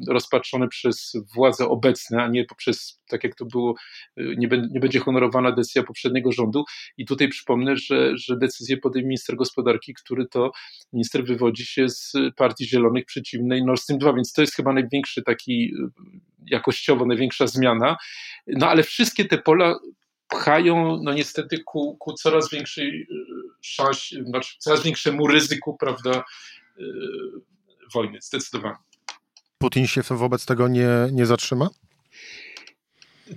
rozpatrzone 0.08 0.67
przez 0.67 1.13
władze 1.36 1.67
obecne, 1.67 2.23
a 2.23 2.27
nie 2.27 2.45
poprzez, 2.45 3.01
tak 3.08 3.23
jak 3.23 3.36
to 3.36 3.45
było, 3.45 3.75
y, 4.19 4.36
nie, 4.38 4.47
nie 4.71 4.79
będzie 4.79 4.99
honorowana 4.99 5.51
decyzja 5.51 5.84
poprzedniego 5.84 6.32
rządu. 6.32 6.63
I 6.97 7.06
tutaj 7.06 7.27
przypomnę, 7.27 7.77
że, 7.77 8.17
że 8.17 8.38
decyzję 8.38 8.77
podejmie 8.77 9.08
minister 9.08 9.36
gospodarki, 9.36 9.93
który 9.93 10.27
to 10.27 10.51
minister 10.93 11.25
wywodzi 11.25 11.65
się 11.65 11.89
z 11.89 12.13
Partii 12.36 12.67
Zielonych 12.67 13.06
przeciwnej 13.06 13.63
Nord 13.63 13.82
Stream 13.82 13.99
2, 13.99 14.13
więc 14.13 14.34
to 14.34 14.41
jest 14.41 14.56
chyba 14.56 14.73
największy 14.73 15.23
taki 15.23 15.73
y, 15.73 16.23
jakościowo 16.45 17.06
największa 17.06 17.47
zmiana. 17.47 17.97
No 18.47 18.69
ale 18.69 18.84
wszystkie 18.84 19.25
te 19.25 19.38
pola 19.38 19.79
pchają 20.33 20.99
no 21.03 21.13
niestety 21.13 21.63
ku, 21.63 21.97
ku 21.99 22.13
coraz 22.13 22.49
większej 22.49 23.01
y, 23.01 23.07
szansie, 23.61 24.23
znaczy 24.23 24.55
coraz 24.59 24.83
większemu 24.83 25.27
ryzyku, 25.27 25.77
prawda, 25.77 26.23
wojny, 27.93 28.17
zdecydowanie. 28.21 28.75
Putin 29.57 29.87
się 29.87 30.01
wobec 30.09 30.45
tego 30.45 30.67
nie, 30.67 30.89
nie 31.11 31.25
zatrzyma? 31.25 31.69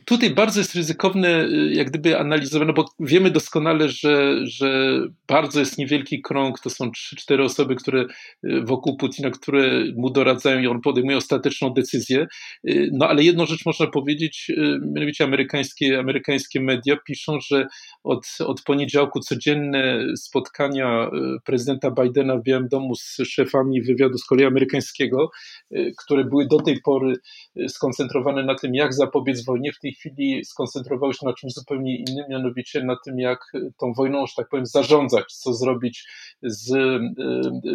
Tutaj 0.04 0.30
bardzo 0.30 0.60
jest 0.60 0.74
ryzykowne, 0.74 1.44
y, 1.44 1.70
jak 1.72 1.90
gdyby 1.90 2.18
analizowane, 2.18 2.72
bo 2.72 2.84
wiemy 3.00 3.30
doskonale, 3.30 3.88
że, 3.88 4.46
że 4.46 5.00
bardzo 5.28 5.60
jest 5.60 5.78
niewielki 5.78 6.22
krąg, 6.22 6.60
to 6.60 6.70
są 6.70 6.90
3-4 6.90 7.42
osoby, 7.42 7.74
które 7.74 8.02
y, 8.02 8.06
wokół 8.64 8.96
Putina, 8.96 9.30
które 9.30 9.84
mu 9.96 10.10
doradzają 10.10 10.60
i 10.60 10.66
on 10.66 10.80
podejmuje 10.80 11.16
ostateczną 11.16 11.70
decyzję. 11.70 12.26
Y, 12.68 12.90
no 12.92 13.08
ale 13.08 13.22
jedną 13.22 13.46
rzecz 13.46 13.66
można 13.66 13.86
powiedzieć, 13.86 14.50
mianowicie 14.94 15.24
amerykańskie, 15.24 15.98
amerykańskie 15.98 16.60
media 16.60 16.96
piszą, 17.06 17.38
że 17.40 17.66
od, 18.04 18.26
od 18.46 18.62
poniedziałku 18.62 19.20
codzienne 19.20 20.06
spotkania 20.16 21.10
prezydenta 21.44 21.90
Bidena 21.90 22.36
w 22.36 22.42
Białym 22.42 22.68
Domu 22.68 22.94
z 22.94 23.16
szefami 23.28 23.82
wywiadu 23.82 24.18
z 24.18 24.24
kolei 24.24 24.46
amerykańskiego, 24.46 25.30
które 25.98 26.24
były 26.24 26.46
do 26.46 26.60
tej 26.60 26.80
pory 26.80 27.14
skoncentrowane 27.68 28.44
na 28.44 28.54
tym, 28.54 28.74
jak 28.74 28.94
zapobiec 28.94 29.44
wojnie, 29.44 29.72
w 29.76 29.80
tej 29.86 29.94
chwili 29.94 30.44
skoncentrowały 30.44 31.14
się 31.14 31.26
na 31.26 31.32
czymś 31.32 31.52
zupełnie 31.52 31.96
innym, 31.96 32.24
mianowicie 32.28 32.84
na 32.84 32.96
tym, 33.04 33.18
jak 33.18 33.38
tą 33.80 33.92
wojną, 33.92 34.26
że 34.26 34.32
tak 34.36 34.48
powiem, 34.48 34.66
zarządzać, 34.66 35.32
co 35.32 35.52
zrobić 35.52 36.08
z 36.42 36.72
e, 36.72 37.00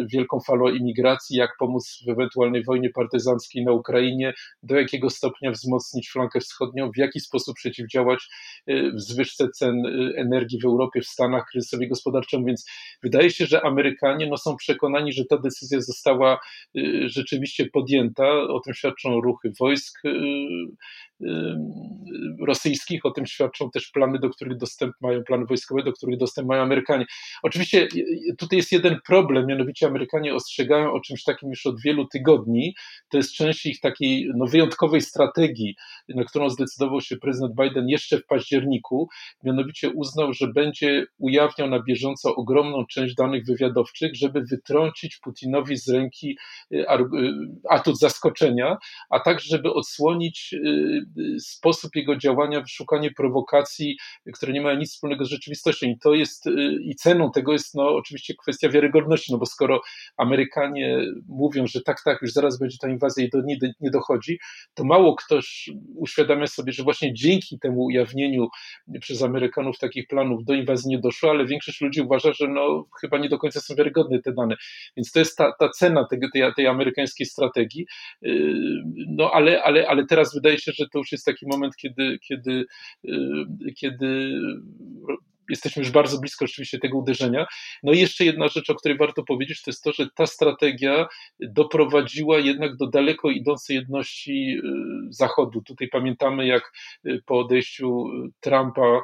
wielką 0.06 0.40
falą 0.40 0.68
imigracji, 0.68 1.36
jak 1.36 1.50
pomóc 1.58 2.02
w 2.06 2.10
ewentualnej 2.10 2.64
wojnie 2.64 2.90
partyzanckiej 2.90 3.64
na 3.64 3.72
Ukrainie, 3.72 4.34
do 4.62 4.76
jakiego 4.76 5.10
stopnia 5.10 5.50
wzmocnić 5.50 6.10
flankę 6.10 6.40
wschodnią, 6.40 6.90
w 6.90 6.96
jaki 6.96 7.20
sposób 7.20 7.56
przeciwdziałać 7.56 8.28
e, 8.66 8.74
zwyżce 8.94 9.48
cen 9.48 9.86
e, 9.86 10.20
energii 10.20 10.60
w 10.60 10.64
Europie, 10.64 11.00
w 11.00 11.06
Stanach, 11.06 11.44
kryzysowi 11.50 11.88
gospodarczym, 11.88 12.44
więc 12.44 12.66
wydaje 13.02 13.30
się, 13.30 13.46
że 13.46 13.64
Amerykanie 13.64 14.26
no, 14.26 14.36
są 14.36 14.56
przekonani, 14.56 15.12
że 15.12 15.24
ta 15.24 15.38
decyzja 15.38 15.80
została 15.80 16.40
rzeczywiście 17.04 17.66
podjęta, 17.66 18.32
o 18.32 18.60
tym 18.60 18.74
świadczą 18.74 19.20
ruchy 19.20 19.52
wojsk 19.60 20.02
rosyjskich, 22.46 23.06
o 23.06 23.10
tym 23.10 23.26
świadczą 23.26 23.70
też 23.70 23.90
plany, 23.90 24.18
do 24.18 24.30
których 24.30 24.56
dostęp 24.56 24.94
mają, 25.00 25.24
plany 25.24 25.46
wojskowe, 25.46 25.82
do 25.82 25.92
których 25.92 26.18
dostęp 26.18 26.48
mają 26.48 26.62
Amerykanie. 26.62 27.06
Oczywiście 27.42 27.88
tutaj 28.38 28.56
jest 28.56 28.72
jeden 28.72 28.98
problem, 29.06 29.46
mianowicie 29.46 29.86
Amerykanie 29.86 30.34
ostrzegają 30.34 30.92
o 30.92 31.00
czymś 31.00 31.24
takim 31.24 31.50
już 31.50 31.66
od 31.66 31.80
wielu 31.80 32.06
tygodni, 32.06 32.74
to 33.08 33.16
jest 33.16 33.34
część 33.34 33.66
ich 33.66 33.80
takiej 33.80 34.30
no, 34.36 34.46
wyjątkowej 34.46 35.00
strategii, 35.00 35.76
na 36.08 36.24
którą 36.24 36.50
zdecydował 36.50 37.00
się 37.00 37.16
prezydent 37.16 37.54
Biden 37.62 37.88
jeszcze 37.88 38.18
w 38.18 38.26
październiku, 38.26 39.08
mianowicie 39.44 39.90
uznał, 39.90 40.32
że 40.32 40.48
będzie 40.48 41.04
ujawniał 41.18 41.68
na 41.68 41.82
bieżąco 41.82 42.34
ogromną 42.34 42.86
część 42.86 43.14
danych 43.14 43.46
wywiadowczych, 43.46 44.14
żeby 44.14 44.42
wytrącić 44.50 45.16
Putinowi 45.16 45.76
z 45.76 45.88
ręki 45.88 46.38
y, 46.72 46.76
y, 46.76 46.84
atut 47.70 47.98
zaskoczenia, 47.98 48.76
a 49.10 49.20
także 49.20 49.48
żeby 49.50 49.74
odsłonić 49.74 50.54
y, 50.54 51.04
sposób 51.38 51.96
jego 51.96 52.16
działania, 52.16 52.62
szukanie 52.66 53.10
prowokacji, 53.10 53.96
które 54.34 54.52
nie 54.52 54.60
mają 54.60 54.78
nic 54.78 54.92
wspólnego 54.92 55.24
z 55.24 55.28
rzeczywistością. 55.28 55.86
I 55.86 55.98
to 55.98 56.14
jest, 56.14 56.46
y, 56.46 56.78
i 56.82 56.94
ceną 56.94 57.30
tego 57.30 57.52
jest 57.52 57.74
no, 57.74 57.88
oczywiście 57.88 58.34
kwestia 58.34 58.68
wiarygodności, 58.68 59.32
no 59.32 59.38
bo 59.38 59.46
skoro 59.46 59.80
Amerykanie 60.16 60.98
mówią, 61.28 61.66
że 61.66 61.80
tak, 61.80 62.02
tak, 62.04 62.22
już 62.22 62.32
zaraz 62.32 62.58
będzie 62.58 62.76
ta 62.80 62.88
inwazja 62.88 63.24
i 63.24 63.30
do 63.30 63.42
niej 63.42 63.58
nie 63.80 63.90
dochodzi, 63.90 64.38
to 64.74 64.84
mało 64.84 65.16
ktoś 65.16 65.70
uświadamia 65.96 66.46
sobie, 66.46 66.72
że 66.72 66.82
właśnie 66.82 67.14
dzięki 67.14 67.58
temu 67.58 67.84
ujawnieniu 67.84 68.48
przez 69.00 69.22
Amerykanów 69.22 69.78
takich 69.78 70.06
planów 70.06 70.44
do 70.44 70.54
inwazji 70.54 70.90
nie 70.90 70.98
doszło, 70.98 71.30
ale 71.30 71.46
większość 71.46 71.80
ludzi 71.80 72.00
uważa, 72.00 72.32
że 72.32 72.48
no, 72.48 72.84
chyba 73.00 73.18
nie 73.18 73.28
do 73.28 73.38
końca 73.38 73.60
są 73.60 73.74
wiarygodne 73.74 74.22
te 74.22 74.32
dane. 74.32 74.56
Więc 74.96 75.12
to 75.12 75.18
jest 75.18 75.36
ta, 75.36 75.52
ta 75.58 75.68
cena 75.68 76.06
tej, 76.10 76.18
tej 76.56 76.66
amerykańskiej 76.66 77.26
strategii. 77.26 77.86
Y, 78.26 78.54
no 79.08 79.30
ale, 79.30 79.62
ale, 79.62 79.88
ale 79.88 80.06
teraz 80.06 80.34
wydaje 80.34 80.58
się, 80.58 80.72
że 80.72 80.88
to 80.92 80.98
już 80.98 81.12
jest 81.12 81.24
taki 81.24 81.46
moment, 81.46 81.76
kiedy, 81.76 82.18
kiedy, 82.18 82.64
y, 83.04 83.74
kiedy 83.76 84.40
jesteśmy 85.48 85.82
już 85.82 85.90
bardzo 85.90 86.18
blisko 86.18 86.46
rzeczywiście 86.46 86.78
tego 86.78 86.98
uderzenia. 86.98 87.46
No 87.82 87.92
i 87.92 87.98
jeszcze 87.98 88.24
jedna 88.24 88.48
rzecz, 88.48 88.70
o 88.70 88.74
której 88.74 88.98
warto 88.98 89.22
powiedzieć, 89.22 89.62
to 89.62 89.70
jest 89.70 89.82
to, 89.82 89.92
że 89.92 90.10
ta 90.14 90.26
strategia 90.26 91.08
doprowadziła 91.40 92.38
jednak 92.38 92.76
do 92.76 92.86
daleko 92.86 93.30
idącej 93.30 93.76
jedności 93.76 94.58
y, 94.58 94.62
Zachodu. 95.10 95.62
Tutaj 95.62 95.88
pamiętamy, 95.88 96.46
jak 96.46 96.72
y, 97.06 97.22
po 97.26 97.38
odejściu 97.38 98.04
Trumpa, 98.40 99.02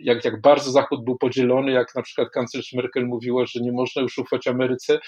jak, 0.00 0.24
jak 0.24 0.40
bardzo 0.40 0.70
Zachód 0.70 1.04
był 1.04 1.18
podzielony, 1.18 1.72
jak 1.72 1.94
na 1.94 2.02
przykład 2.02 2.28
kanclerz 2.30 2.72
Merkel 2.72 3.06
mówiła, 3.06 3.46
że 3.46 3.60
nie 3.60 3.72
można 3.72 4.02
już 4.02 4.18
ufać 4.18 4.46
Ameryce. 4.46 4.98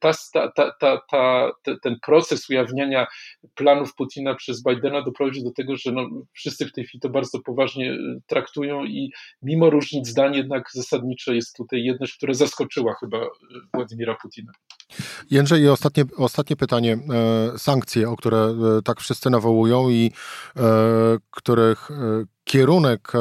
Ta, 0.00 0.12
ta, 0.32 0.72
ta, 0.80 1.00
ta, 1.10 1.50
ten 1.82 1.96
proces 2.06 2.50
ujawniania 2.50 3.06
planów 3.54 3.94
Putina 3.94 4.34
przez 4.34 4.62
Bidena 4.62 5.02
doprowadził 5.02 5.44
do 5.44 5.52
tego, 5.52 5.76
że 5.76 5.92
no, 5.92 6.08
wszyscy 6.32 6.66
w 6.66 6.72
tej 6.72 6.84
chwili 6.84 7.00
to 7.00 7.08
bardzo 7.08 7.40
poważnie 7.40 7.96
traktują 8.26 8.84
i 8.84 9.10
mimo 9.42 9.70
różnic 9.70 10.08
zdań 10.08 10.36
jednak 10.36 10.64
zasadniczo 10.72 11.32
jest 11.32 11.56
tutaj 11.56 11.84
jedność, 11.84 12.16
która 12.16 12.34
zaskoczyła 12.34 12.94
chyba 13.00 13.18
Władimira 13.74 14.16
Putina. 14.22 14.52
Jędrzej, 15.30 15.68
ostatnie, 15.68 16.04
ostatnie 16.16 16.56
pytanie. 16.56 16.98
E, 17.54 17.58
sankcje, 17.58 18.10
o 18.10 18.16
które 18.16 18.38
e, 18.38 18.82
tak 18.84 19.00
wszyscy 19.00 19.30
nawołują 19.30 19.90
i 19.90 20.10
e, 20.56 20.62
których 21.30 21.88
kierunek 22.44 23.12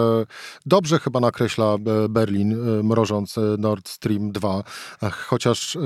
dobrze 0.65 0.99
chyba 0.99 1.19
nakreśla 1.19 1.75
Berlin, 2.09 2.57
mrożąc 2.83 3.35
Nord 3.57 3.89
Stream 3.89 4.31
2, 4.31 4.63
chociaż 5.11 5.77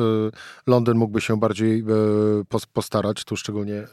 Londyn 0.67 0.97
mógłby 0.97 1.21
się 1.21 1.39
bardziej 1.39 1.84
postarać, 2.73 3.23
tu 3.23 3.36
szczególnie 3.36 3.88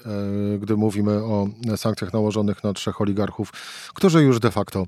gdy 0.58 0.76
mówimy 0.76 1.12
o 1.12 1.48
sankcjach 1.76 2.12
nałożonych 2.12 2.64
na 2.64 2.72
trzech 2.72 3.00
oligarchów, 3.00 3.52
którzy 3.94 4.22
już 4.22 4.40
de 4.40 4.50
facto 4.50 4.86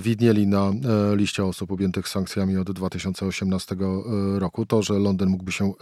widnieli 0.00 0.46
na 0.46 0.72
liście 1.14 1.44
osób 1.44 1.72
objętych 1.72 2.08
sankcjami 2.08 2.56
od 2.56 2.72
2018 2.72 3.76
roku. 4.38 4.66
To, 4.66 4.82
że 4.82 4.94
Londyn 4.94 5.28
mógłby 5.28 5.52
się 5.52 5.72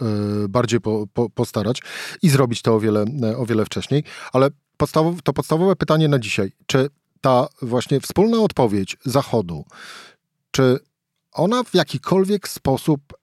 bardziej 0.49 0.81
po, 0.81 1.07
po, 1.13 1.29
postarać 1.29 1.81
i 2.21 2.29
zrobić 2.29 2.61
to 2.61 2.75
o 2.75 2.79
wiele, 2.79 3.05
o 3.37 3.45
wiele 3.45 3.65
wcześniej. 3.65 4.03
Ale 4.33 4.49
to 5.23 5.33
podstawowe 5.33 5.75
pytanie 5.75 6.07
na 6.07 6.19
dzisiaj. 6.19 6.51
Czy 6.65 6.89
ta 7.21 7.47
właśnie 7.61 7.99
wspólna 7.99 8.39
odpowiedź 8.39 8.97
Zachodu, 9.05 9.65
czy 10.51 10.79
ona 11.31 11.63
w 11.63 11.73
jakikolwiek 11.75 12.47
sposób 12.47 13.13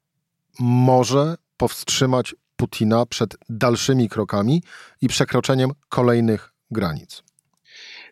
może 0.60 1.36
powstrzymać 1.56 2.34
Putina 2.56 3.06
przed 3.06 3.36
dalszymi 3.48 4.08
krokami 4.08 4.62
i 5.00 5.08
przekroczeniem 5.08 5.70
kolejnych 5.88 6.52
granic? 6.70 7.22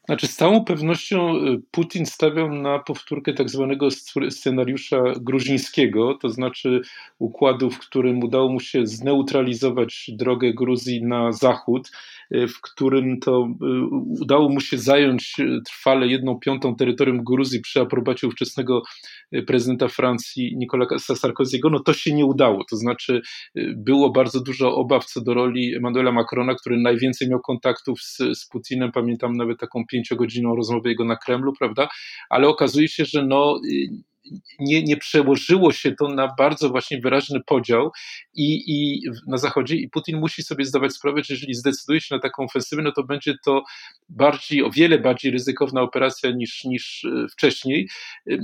Znaczy, 0.06 0.26
z 0.26 0.36
całą 0.36 0.64
pewnością 0.64 1.36
y, 1.36 1.62
Putin 1.70 2.06
stawiał 2.06 2.54
na 2.54 2.78
powtórkę 2.78 3.32
tak 3.32 3.50
zwanego 3.50 3.88
scenariusza 4.30 5.02
gruzińskiego, 5.20 6.18
to 6.22 6.28
znaczy 6.28 6.80
układu, 7.18 7.70
w 7.70 7.78
którym 7.78 8.24
udało 8.24 8.52
mu 8.52 8.60
się 8.60 8.86
zneutralizować 8.86 10.10
drogę 10.18 10.54
Gruzji 10.54 11.04
na 11.04 11.32
zachód, 11.32 11.90
y, 12.34 12.48
w 12.48 12.60
którym 12.60 13.20
to 13.20 13.48
y, 13.62 13.66
udało 14.20 14.48
mu 14.48 14.60
się 14.60 14.78
zająć 14.78 15.34
trwale 15.66 16.06
jedną 16.06 16.38
piątą 16.38 16.76
terytorium 16.76 17.24
Gruzji 17.24 17.60
przy 17.60 17.80
aprobacie 17.80 18.26
ówczesnego 18.26 18.82
prezydenta 19.46 19.88
Francji 19.88 20.56
Nicolasa 20.56 21.14
Sarkozy'ego, 21.14 21.70
no 21.70 21.80
to 21.80 21.92
się 21.92 22.14
nie 22.14 22.24
udało. 22.24 22.64
To 22.70 22.76
znaczy 22.76 23.20
było 23.76 24.12
bardzo 24.12 24.40
dużo 24.40 24.74
obaw 24.74 25.04
co 25.04 25.20
do 25.20 25.34
roli 25.34 25.74
Emmanuela 25.74 26.12
Macrona, 26.12 26.54
który 26.54 26.76
najwięcej 26.80 27.28
miał 27.28 27.40
kontaktów 27.40 28.02
z, 28.02 28.16
z 28.16 28.48
Putinem. 28.48 28.92
Pamiętam 28.92 29.32
nawet 29.32 29.60
taką 29.60 29.84
pięciogodzinną 29.96 30.56
rozmowę 30.56 30.88
jego 30.88 31.04
na 31.04 31.16
Kremlu, 31.16 31.52
prawda? 31.58 31.88
Ale 32.30 32.48
okazuje 32.48 32.88
się, 32.88 33.04
że 33.04 33.26
no 33.26 33.60
nie, 34.58 34.82
nie 34.82 34.96
przełożyło 34.96 35.72
się 35.72 35.92
to 35.92 36.08
na 36.08 36.34
bardzo 36.38 36.68
właśnie 36.68 37.00
wyraźny 37.00 37.40
podział 37.46 37.90
i, 38.34 38.62
i 38.66 39.02
na 39.26 39.36
Zachodzie 39.36 39.76
i 39.76 39.88
Putin 39.88 40.20
musi 40.20 40.42
sobie 40.42 40.64
zdawać 40.64 40.92
sprawę, 40.92 41.24
że 41.24 41.34
jeżeli 41.34 41.54
zdecyduje 41.54 42.00
się 42.00 42.14
na 42.14 42.20
taką 42.20 42.44
ofensywę, 42.44 42.82
no 42.82 42.92
to 42.92 43.02
będzie 43.02 43.34
to 43.44 43.62
bardziej, 44.08 44.62
o 44.62 44.70
wiele 44.70 44.98
bardziej 44.98 45.32
ryzykowna 45.32 45.82
operacja 45.82 46.30
niż, 46.30 46.64
niż 46.64 47.04
e, 47.04 47.28
wcześniej. 47.28 47.88
E, 48.30 48.34
e, 48.34 48.38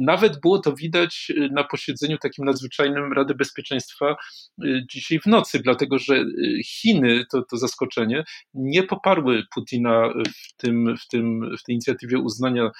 nawet 0.00 0.40
było 0.40 0.58
to 0.58 0.72
widać 0.72 1.32
na 1.50 1.64
posiedzeniu 1.64 2.18
takim 2.18 2.44
nadzwyczajnym 2.44 3.12
Rady 3.12 3.34
Bezpieczeństwa 3.34 4.16
dzisiaj 4.90 5.20
w 5.20 5.26
nocy, 5.26 5.58
dlatego 5.58 5.98
że 5.98 6.24
Chiny, 6.64 7.24
to, 7.32 7.42
to 7.42 7.56
zaskoczenie, 7.56 8.24
nie 8.54 8.82
poparły 8.82 9.42
Putina 9.54 10.12
w, 10.28 10.56
tym, 10.56 10.96
w, 10.96 11.08
tym, 11.08 11.56
w 11.58 11.62
tej 11.62 11.74
inicjatywie 11.74 12.18
uznania 12.18 12.70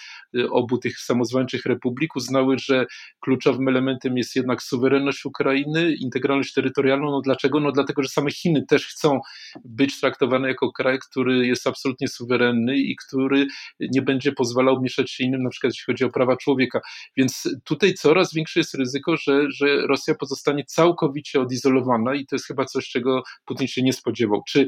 obu 0.51 0.79
tych 0.79 1.01
samozwańczych 1.01 1.67
republik, 1.67 2.16
uznały, 2.17 2.59
że 2.59 2.87
kluczowym 3.21 3.69
elementem 3.69 4.17
jest 4.17 4.37
jednak 4.37 4.63
suwerenność 4.63 5.25
Ukrainy, 5.25 5.95
integralność 6.01 6.53
terytorialną. 6.53 7.11
No 7.11 7.21
dlaczego? 7.21 7.61
No 7.61 7.73
dlatego, 7.73 8.03
że 8.03 8.09
same 8.09 8.31
Chiny 8.31 8.65
też 8.69 8.87
chcą 8.87 9.21
być 9.65 10.01
traktowane 10.01 10.49
jako 10.49 10.73
kraj, 10.73 10.99
który 11.11 11.47
jest 11.47 11.67
absolutnie 11.67 12.09
suwerenny 12.09 12.79
i 12.79 12.97
który 12.97 13.47
nie 13.81 14.03
będzie 14.03 14.33
pozwalał 14.33 14.83
mieszać 14.83 15.11
się 15.11 15.25
innym, 15.25 15.43
na 15.43 15.51
przykład 15.51 15.73
jeśli 15.73 15.93
chodzi 15.93 16.05
o 16.05 16.11
prawa 16.11 16.37
człowieka. 16.37 16.81
Więc 17.17 17.43
tutaj 17.65 17.95
coraz 17.95 18.35
większe 18.35 18.61
jest 18.61 18.75
ryzyko, 18.75 19.17
że, 19.17 19.51
że 19.51 19.87
Rosja 19.87 20.15
pozostanie 20.15 20.65
całkowicie 20.65 21.41
odizolowana 21.41 22.15
i 22.15 22.27
to 22.27 22.37
jest 22.37 22.47
chyba 22.47 22.65
coś, 22.65 22.89
czego 22.89 23.23
Putin 23.45 23.69
się 23.69 23.83
nie 23.83 23.93
spodziewał. 23.93 24.43
Czy 24.49 24.67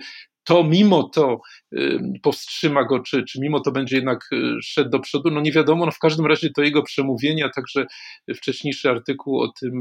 to 0.48 0.64
mimo 0.64 1.02
to 1.02 1.40
powstrzyma 2.22 2.84
go, 2.84 3.00
czy, 3.00 3.24
czy 3.24 3.40
mimo 3.40 3.60
to 3.60 3.72
będzie 3.72 3.96
jednak 3.96 4.30
szedł 4.62 4.90
do 4.90 4.98
przodu, 4.98 5.30
no 5.30 5.40
nie 5.40 5.52
wiadomo, 5.52 5.86
no 5.86 5.92
w 5.92 5.98
każdym 5.98 6.26
razie 6.26 6.50
to 6.50 6.62
jego 6.62 6.82
przemówienie, 6.82 7.44
a 7.44 7.50
także 7.50 7.86
wcześniejszy 8.36 8.90
artykuł 8.90 9.40
o 9.40 9.52
tym, 9.60 9.80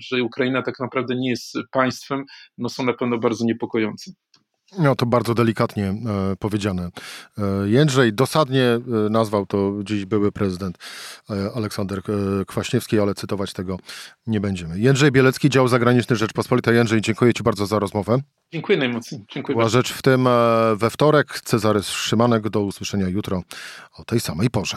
że 0.00 0.22
Ukraina 0.22 0.62
tak 0.62 0.80
naprawdę 0.80 1.14
nie 1.16 1.30
jest 1.30 1.54
państwem, 1.72 2.24
no 2.58 2.68
są 2.68 2.84
na 2.84 2.92
pewno 2.92 3.18
bardzo 3.18 3.44
niepokojące. 3.44 4.12
No 4.78 4.94
to 4.96 5.06
bardzo 5.06 5.34
delikatnie 5.34 5.84
e, 5.86 6.36
powiedziane. 6.38 6.90
E, 7.38 7.68
Jędrzej 7.68 8.12
dosadnie 8.12 8.64
e, 8.64 8.80
nazwał 9.10 9.46
to 9.46 9.72
dziś 9.84 10.04
były 10.04 10.32
prezydent 10.32 10.78
e, 11.30 11.50
Aleksander 11.54 11.98
e, 11.98 12.44
Kwaśniewski, 12.44 13.00
ale 13.00 13.14
cytować 13.14 13.52
tego 13.52 13.78
nie 14.26 14.40
będziemy. 14.40 14.78
Jędrzej 14.78 15.12
Bielecki, 15.12 15.50
dział 15.50 15.68
zagraniczny 15.68 16.16
Rzeczpospolitej. 16.16 16.76
Jędrzej, 16.76 17.00
dziękuję 17.00 17.34
Ci 17.34 17.42
bardzo 17.42 17.66
za 17.66 17.78
rozmowę. 17.78 18.18
Dziękuję 18.52 18.78
najmocniej. 18.78 19.24
Dziękuję 19.32 19.56
Była 19.56 19.68
rzecz 19.68 19.92
w 19.92 20.02
tym 20.02 20.26
e, 20.26 20.30
we 20.76 20.90
wtorek. 20.90 21.40
Cezary 21.40 21.82
Szymanek, 21.82 22.48
do 22.48 22.60
usłyszenia 22.60 23.08
jutro 23.08 23.42
o 23.98 24.04
tej 24.04 24.20
samej 24.20 24.50
porze. 24.50 24.76